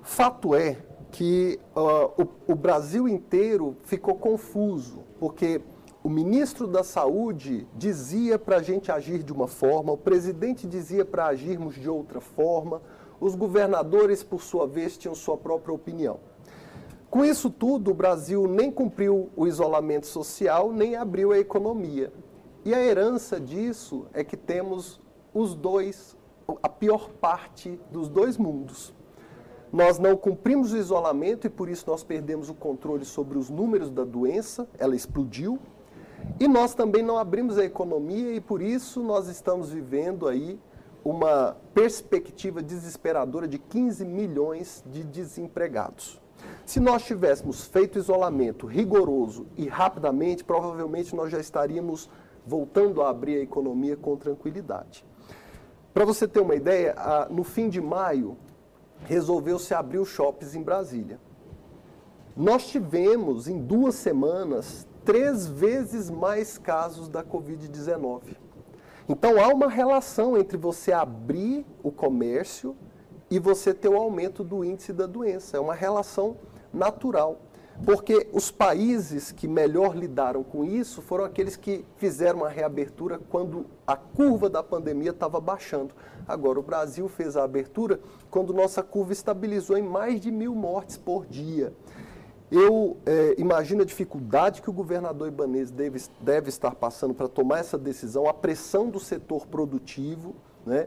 Fato 0.00 0.54
é 0.54 0.78
que 1.10 1.58
uh, 1.74 2.22
o, 2.46 2.52
o 2.52 2.54
Brasil 2.54 3.08
inteiro 3.08 3.76
ficou 3.82 4.14
confuso, 4.14 5.02
porque 5.18 5.60
o 6.00 6.08
ministro 6.08 6.68
da 6.68 6.84
Saúde 6.84 7.66
dizia 7.74 8.38
para 8.38 8.58
a 8.58 8.62
gente 8.62 8.92
agir 8.92 9.24
de 9.24 9.32
uma 9.32 9.48
forma, 9.48 9.90
o 9.90 9.96
presidente 9.96 10.68
dizia 10.68 11.04
para 11.04 11.26
agirmos 11.26 11.74
de 11.74 11.90
outra 11.90 12.20
forma, 12.20 12.80
os 13.18 13.34
governadores, 13.34 14.22
por 14.22 14.42
sua 14.42 14.66
vez, 14.66 14.96
tinham 14.96 15.14
sua 15.14 15.36
própria 15.36 15.74
opinião. 15.74 16.20
Com 17.14 17.24
isso 17.24 17.48
tudo, 17.48 17.92
o 17.92 17.94
Brasil 17.94 18.48
nem 18.48 18.72
cumpriu 18.72 19.30
o 19.36 19.46
isolamento 19.46 20.04
social, 20.04 20.72
nem 20.72 20.96
abriu 20.96 21.30
a 21.30 21.38
economia. 21.38 22.12
E 22.64 22.74
a 22.74 22.80
herança 22.80 23.38
disso 23.38 24.06
é 24.12 24.24
que 24.24 24.36
temos 24.36 25.00
os 25.32 25.54
dois, 25.54 26.16
a 26.60 26.68
pior 26.68 27.10
parte 27.10 27.78
dos 27.92 28.08
dois 28.08 28.36
mundos. 28.36 28.92
Nós 29.72 29.96
não 29.96 30.16
cumprimos 30.16 30.72
o 30.72 30.76
isolamento 30.76 31.46
e 31.46 31.50
por 31.50 31.68
isso 31.68 31.84
nós 31.86 32.02
perdemos 32.02 32.50
o 32.50 32.54
controle 32.54 33.04
sobre 33.04 33.38
os 33.38 33.48
números 33.48 33.90
da 33.90 34.02
doença, 34.02 34.66
ela 34.76 34.96
explodiu. 34.96 35.60
E 36.40 36.48
nós 36.48 36.74
também 36.74 37.04
não 37.04 37.16
abrimos 37.16 37.58
a 37.58 37.64
economia 37.64 38.34
e 38.34 38.40
por 38.40 38.60
isso 38.60 39.00
nós 39.00 39.28
estamos 39.28 39.70
vivendo 39.70 40.26
aí 40.26 40.58
uma 41.04 41.56
perspectiva 41.72 42.60
desesperadora 42.60 43.46
de 43.46 43.60
15 43.60 44.04
milhões 44.04 44.82
de 44.90 45.04
desempregados. 45.04 46.23
Se 46.64 46.80
nós 46.80 47.04
tivéssemos 47.04 47.66
feito 47.66 47.98
isolamento 47.98 48.66
rigoroso 48.66 49.46
e 49.56 49.68
rapidamente, 49.68 50.42
provavelmente 50.42 51.14
nós 51.14 51.30
já 51.30 51.38
estaríamos 51.38 52.08
voltando 52.46 53.02
a 53.02 53.10
abrir 53.10 53.36
a 53.36 53.42
economia 53.42 53.96
com 53.96 54.16
tranquilidade. 54.16 55.04
Para 55.92 56.04
você 56.04 56.26
ter 56.26 56.40
uma 56.40 56.54
ideia, 56.54 56.94
no 57.30 57.44
fim 57.44 57.68
de 57.68 57.80
maio, 57.80 58.36
resolveu-se 59.04 59.74
abrir 59.74 59.98
os 59.98 60.08
shoppings 60.08 60.54
em 60.54 60.62
Brasília. 60.62 61.20
Nós 62.36 62.66
tivemos, 62.66 63.46
em 63.46 63.60
duas 63.60 63.94
semanas, 63.94 64.88
três 65.04 65.46
vezes 65.46 66.10
mais 66.10 66.58
casos 66.58 67.08
da 67.08 67.22
Covid-19. 67.22 68.36
Então 69.08 69.38
há 69.38 69.48
uma 69.48 69.68
relação 69.68 70.36
entre 70.36 70.56
você 70.56 70.92
abrir 70.92 71.64
o 71.82 71.92
comércio 71.92 72.74
e 73.30 73.38
você 73.38 73.74
ter 73.74 73.88
o 73.88 73.96
aumento 73.96 74.42
do 74.42 74.64
índice 74.64 74.92
da 74.92 75.06
doença. 75.06 75.58
É 75.58 75.60
uma 75.60 75.74
relação 75.74 76.36
natural. 76.74 77.38
Porque 77.84 78.28
os 78.32 78.50
países 78.50 79.32
que 79.32 79.48
melhor 79.48 79.96
lidaram 79.96 80.44
com 80.44 80.64
isso 80.64 81.02
foram 81.02 81.24
aqueles 81.24 81.56
que 81.56 81.84
fizeram 81.96 82.44
a 82.44 82.48
reabertura 82.48 83.18
quando 83.28 83.66
a 83.86 83.96
curva 83.96 84.48
da 84.48 84.62
pandemia 84.62 85.10
estava 85.10 85.40
baixando. 85.40 85.94
Agora, 86.26 86.60
o 86.60 86.62
Brasil 86.62 87.08
fez 87.08 87.36
a 87.36 87.42
abertura 87.42 87.98
quando 88.30 88.54
nossa 88.54 88.82
curva 88.82 89.12
estabilizou 89.12 89.76
em 89.76 89.82
mais 89.82 90.20
de 90.20 90.30
mil 90.30 90.54
mortes 90.54 90.96
por 90.96 91.26
dia. 91.26 91.72
Eu 92.50 92.96
é, 93.04 93.34
imagino 93.38 93.82
a 93.82 93.84
dificuldade 93.84 94.62
que 94.62 94.70
o 94.70 94.72
governador 94.72 95.26
Ibanez 95.26 95.70
deve, 95.72 96.00
deve 96.20 96.50
estar 96.50 96.74
passando 96.76 97.12
para 97.12 97.26
tomar 97.26 97.58
essa 97.58 97.76
decisão, 97.76 98.28
a 98.28 98.34
pressão 98.34 98.88
do 98.88 99.00
setor 99.00 99.46
produtivo, 99.46 100.36
né? 100.64 100.86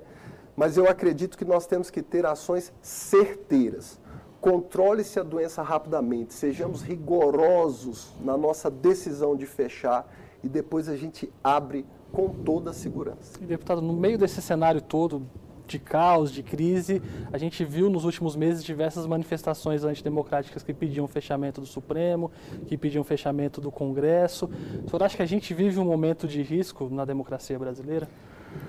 mas 0.55 0.77
eu 0.77 0.87
acredito 0.87 1.37
que 1.37 1.43
nós 1.43 1.67
temos 1.67 1.89
que 1.89 2.01
ter 2.01 2.25
ações 2.25 2.71
certeiras 2.81 3.99
controle-se 4.47 5.19
a 5.19 5.23
doença 5.23 5.61
rapidamente, 5.61 6.33
sejamos 6.33 6.81
rigorosos 6.81 8.13
na 8.21 8.37
nossa 8.37 8.71
decisão 8.71 9.35
de 9.35 9.45
fechar 9.45 10.09
e 10.41 10.47
depois 10.47 10.87
a 10.87 10.95
gente 10.95 11.29
abre 11.43 11.85
com 12.13 12.29
toda 12.29 12.71
a 12.71 12.73
segurança. 12.73 13.37
E, 13.41 13.45
deputado, 13.45 13.81
no 13.81 13.91
meio 13.91 14.17
desse 14.17 14.41
cenário 14.41 14.79
todo 14.79 15.27
de 15.67 15.77
caos, 15.77 16.31
de 16.31 16.41
crise, 16.41 17.01
a 17.33 17.37
gente 17.37 17.65
viu 17.65 17.89
nos 17.89 18.05
últimos 18.05 18.37
meses 18.37 18.63
diversas 18.63 19.05
manifestações 19.05 19.83
antidemocráticas 19.83 20.63
que 20.63 20.73
pediam 20.73 21.03
o 21.03 21.09
fechamento 21.09 21.59
do 21.59 21.67
Supremo, 21.67 22.31
que 22.67 22.77
pediam 22.77 23.01
o 23.01 23.05
fechamento 23.05 23.59
do 23.59 23.69
Congresso. 23.69 24.49
O 24.85 24.89
senhor 24.89 25.03
acha 25.03 25.17
que 25.17 25.23
a 25.23 25.27
gente 25.27 25.53
vive 25.53 25.77
um 25.77 25.83
momento 25.83 26.25
de 26.25 26.41
risco 26.41 26.87
na 26.89 27.03
democracia 27.03 27.59
brasileira? 27.59 28.07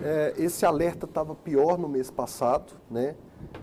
É, 0.02 0.34
esse 0.36 0.66
alerta 0.66 1.06
estava 1.06 1.36
pior 1.36 1.78
no 1.78 1.88
mês 1.88 2.10
passado, 2.10 2.72
né? 2.90 3.14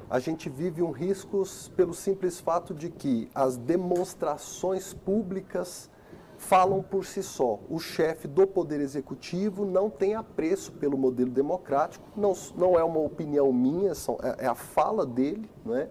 A 0.09 0.19
gente 0.19 0.49
vive 0.49 0.81
um 0.81 0.91
risco 0.91 1.43
pelo 1.75 1.93
simples 1.93 2.39
fato 2.39 2.73
de 2.73 2.89
que 2.89 3.29
as 3.33 3.57
demonstrações 3.57 4.93
públicas 4.93 5.89
falam 6.37 6.81
por 6.81 7.05
si 7.05 7.23
só. 7.23 7.59
O 7.69 7.79
chefe 7.79 8.27
do 8.27 8.45
Poder 8.45 8.79
Executivo 8.79 9.65
não 9.65 9.89
tem 9.89 10.15
apreço 10.15 10.71
pelo 10.73 10.97
modelo 10.97 11.31
democrático, 11.31 12.05
não, 12.15 12.33
não 12.55 12.77
é 12.77 12.83
uma 12.83 12.99
opinião 12.99 13.51
minha, 13.51 13.91
é, 13.91 14.45
é 14.45 14.47
a 14.47 14.55
fala 14.55 15.05
dele, 15.05 15.49
não 15.65 15.75
é? 15.75 15.89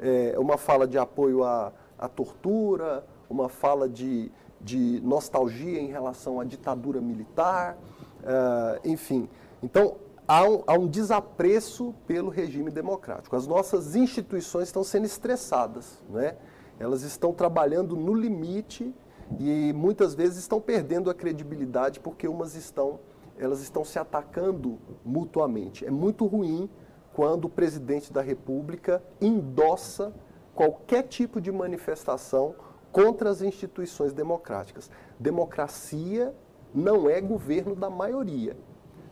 é 0.00 0.38
uma 0.38 0.58
fala 0.58 0.86
de 0.86 0.98
apoio 0.98 1.44
à, 1.44 1.72
à 1.98 2.08
tortura, 2.08 3.06
uma 3.28 3.48
fala 3.48 3.88
de, 3.88 4.30
de 4.60 5.00
nostalgia 5.02 5.80
em 5.80 5.88
relação 5.88 6.40
à 6.40 6.44
ditadura 6.44 7.00
militar, 7.00 7.76
uh, 8.22 8.80
enfim. 8.84 9.28
Então, 9.62 9.96
há 10.26 10.44
um, 10.44 10.62
há 10.66 10.74
um 10.74 10.86
desapreço 10.86 11.94
pelo 12.06 12.30
regime 12.30 12.70
democrático. 12.70 13.36
As 13.36 13.46
nossas 13.46 13.94
instituições 13.94 14.68
estão 14.68 14.82
sendo 14.82 15.06
estressadas, 15.06 16.02
né? 16.08 16.36
elas 16.78 17.02
estão 17.02 17.32
trabalhando 17.32 17.96
no 17.96 18.14
limite 18.14 18.94
e 19.38 19.72
muitas 19.72 20.14
vezes 20.14 20.38
estão 20.38 20.60
perdendo 20.60 21.10
a 21.10 21.14
credibilidade 21.14 22.00
porque 22.00 22.28
umas 22.28 22.54
estão, 22.54 23.00
elas 23.38 23.60
estão 23.60 23.84
se 23.84 23.98
atacando 23.98 24.78
mutuamente. 25.04 25.84
É 25.84 25.90
muito 25.90 26.26
ruim 26.26 26.68
quando 27.12 27.46
o 27.46 27.50
presidente 27.50 28.12
da 28.12 28.20
República 28.20 29.02
endossa 29.20 30.12
qualquer 30.54 31.04
tipo 31.04 31.40
de 31.40 31.50
manifestação 31.50 32.54
contra 32.92 33.30
as 33.30 33.42
instituições 33.42 34.12
democráticas. 34.12 34.90
Democracia 35.18 36.34
não 36.74 37.08
é 37.08 37.20
governo 37.20 37.74
da 37.74 37.90
maioria. 37.90 38.56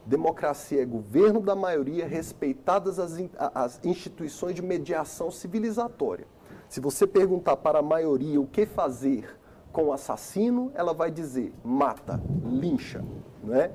Democracia 0.06 0.82
é 0.82 0.84
governo 0.84 1.40
da 1.40 1.54
maioria, 1.54 2.06
respeitadas 2.06 2.98
as, 2.98 3.18
as 3.38 3.80
instituições 3.84 4.54
de 4.54 4.62
mediação 4.62 5.30
civilizatória. 5.30 6.26
Se 6.68 6.80
você 6.80 7.06
perguntar 7.06 7.56
para 7.56 7.78
a 7.78 7.82
maioria 7.82 8.40
o 8.40 8.46
que 8.46 8.66
fazer 8.66 9.38
com 9.72 9.84
o 9.84 9.92
assassino, 9.92 10.70
ela 10.74 10.92
vai 10.92 11.10
dizer 11.10 11.52
mata, 11.64 12.20
lincha, 12.44 13.04
não 13.42 13.54
é? 13.54 13.72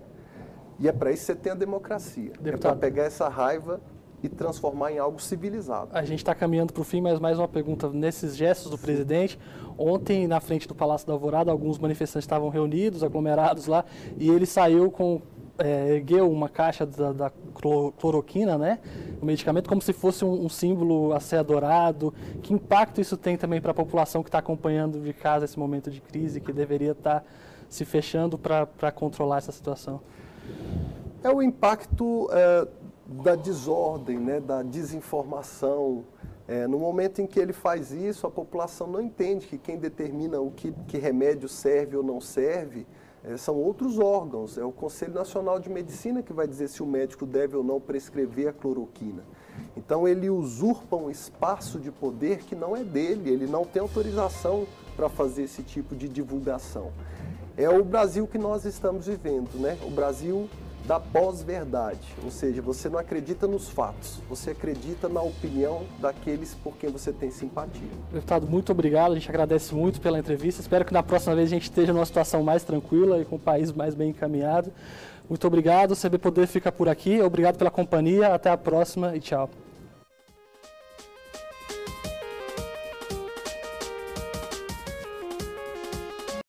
E 0.79 0.87
é 0.87 0.91
para 0.91 1.11
isso 1.11 1.21
que 1.25 1.33
você 1.33 1.35
tem 1.35 1.51
a 1.51 1.55
democracia. 1.55 2.31
Deputado. 2.39 2.55
É 2.55 2.57
para 2.57 2.75
pegar 2.75 3.03
essa 3.03 3.27
raiva 3.27 3.81
e 4.23 4.29
transformar 4.29 4.91
em 4.91 4.97
algo 4.97 5.21
civilizado. 5.21 5.89
A 5.93 6.03
gente 6.03 6.19
está 6.19 6.35
caminhando 6.35 6.73
para 6.73 6.81
o 6.81 6.85
fim, 6.85 7.01
mas 7.01 7.19
mais 7.19 7.37
uma 7.37 7.47
pergunta. 7.47 7.89
Nesses 7.89 8.35
gestos 8.35 8.69
do 8.69 8.77
presidente, 8.77 9.39
ontem 9.77 10.27
na 10.27 10.39
frente 10.39 10.67
do 10.67 10.75
Palácio 10.75 11.07
da 11.07 11.13
Alvorada, 11.13 11.51
alguns 11.51 11.77
manifestantes 11.79 12.25
estavam 12.25 12.49
reunidos, 12.49 13.03
aglomerados 13.03 13.67
lá, 13.67 13.83
e 14.17 14.29
ele 14.29 14.45
saiu 14.45 14.91
com 14.91 15.21
é, 15.59 15.95
ergueu 15.95 16.31
uma 16.31 16.47
caixa 16.47 16.85
da, 16.85 17.11
da, 17.11 17.31
cloroquina, 17.99 18.57
né? 18.57 18.79
O 19.21 19.25
medicamento 19.25 19.67
como 19.67 19.81
se 19.81 19.91
fosse 19.93 20.23
um, 20.23 20.45
um, 20.45 20.49
símbolo 20.49 21.13
a 21.13 21.19
ser 21.19 21.37
adorado. 21.37 22.13
Que 22.41 22.53
impacto 22.53 23.01
isso 23.01 23.17
tem 23.17 23.37
também 23.37 23.59
para 23.61 23.71
a 23.71 23.73
população 23.73 24.23
que 24.23 24.29
está 24.29 24.39
acompanhando 24.39 24.99
de 25.01 25.13
casa 25.13 25.45
esse 25.45 25.59
momento 25.59 25.91
de 25.91 25.99
crise, 25.99 26.39
que 26.39 26.53
deveria 26.53 26.91
estar 26.91 27.19
tá 27.21 27.25
se 27.67 27.83
fechando 27.85 28.37
para 28.37 28.91
controlar 28.91 29.37
essa 29.37 29.51
situação? 29.51 30.01
É 31.21 31.29
o 31.29 31.41
impacto 31.41 32.29
é, 32.31 32.67
da 33.05 33.35
desordem, 33.35 34.17
né? 34.17 34.39
da 34.39 34.63
desinformação. 34.63 36.05
É, 36.47 36.65
no 36.65 36.79
momento 36.79 37.21
em 37.21 37.27
que 37.27 37.39
ele 37.39 37.53
faz 37.53 37.91
isso, 37.91 38.25
a 38.25 38.31
população 38.31 38.87
não 38.87 39.01
entende 39.01 39.45
que 39.45 39.57
quem 39.57 39.77
determina 39.77 40.39
o 40.39 40.49
que, 40.49 40.71
que 40.87 40.97
remédio 40.97 41.47
serve 41.47 41.95
ou 41.95 42.01
não 42.01 42.19
serve 42.19 42.87
são 43.37 43.55
outros 43.55 43.99
órgãos. 43.99 44.57
É 44.57 44.63
o 44.63 44.71
Conselho 44.71 45.13
Nacional 45.13 45.59
de 45.59 45.69
Medicina 45.69 46.21
que 46.21 46.33
vai 46.33 46.47
dizer 46.47 46.67
se 46.67 46.81
o 46.81 46.85
médico 46.85 47.25
deve 47.25 47.55
ou 47.55 47.63
não 47.63 47.79
prescrever 47.79 48.47
a 48.47 48.53
cloroquina. 48.53 49.23
Então 49.75 50.07
ele 50.07 50.29
usurpa 50.29 50.95
um 50.95 51.09
espaço 51.09 51.79
de 51.79 51.91
poder 51.91 52.39
que 52.39 52.55
não 52.55 52.75
é 52.75 52.83
dele, 52.83 53.29
ele 53.29 53.47
não 53.47 53.65
tem 53.65 53.81
autorização 53.81 54.65
para 54.95 55.09
fazer 55.09 55.43
esse 55.43 55.63
tipo 55.63 55.95
de 55.95 56.07
divulgação. 56.07 56.91
É 57.57 57.69
o 57.69 57.83
Brasil 57.83 58.25
que 58.25 58.37
nós 58.37 58.63
estamos 58.63 59.07
vivendo, 59.07 59.59
né? 59.59 59.77
O 59.85 59.89
Brasil 59.89 60.49
da 60.89 60.99
pós-verdade, 60.99 61.99
ou 62.23 62.31
seja, 62.31 62.63
você 62.63 62.89
não 62.89 62.97
acredita 62.97 63.45
nos 63.45 63.69
fatos, 63.69 64.19
você 64.27 64.49
acredita 64.49 65.07
na 65.07 65.21
opinião 65.21 65.83
daqueles 65.99 66.55
por 66.55 66.75
quem 66.77 66.89
você 66.89 67.13
tem 67.13 67.29
simpatia. 67.29 67.87
Deputado, 68.11 68.47
muito 68.47 68.71
obrigado, 68.71 69.11
a 69.11 69.13
gente 69.13 69.29
agradece 69.29 69.75
muito 69.75 70.01
pela 70.01 70.17
entrevista, 70.17 70.61
espero 70.61 70.83
que 70.83 70.91
na 70.91 71.03
próxima 71.03 71.35
vez 71.35 71.47
a 71.47 71.51
gente 71.51 71.65
esteja 71.65 71.93
numa 71.93 72.07
situação 72.07 72.41
mais 72.41 72.63
tranquila 72.63 73.21
e 73.21 73.25
com 73.25 73.35
o 73.35 73.39
país 73.39 73.71
mais 73.71 73.93
bem 73.93 74.09
encaminhado. 74.09 74.73
Muito 75.29 75.45
obrigado, 75.45 75.91
o 75.91 75.95
CB 75.95 76.17
Poder 76.17 76.47
fica 76.47 76.71
por 76.71 76.89
aqui, 76.89 77.21
obrigado 77.21 77.55
pela 77.55 77.69
companhia, 77.69 78.33
até 78.33 78.49
a 78.49 78.57
próxima 78.57 79.15
e 79.15 79.19
tchau. 79.19 79.47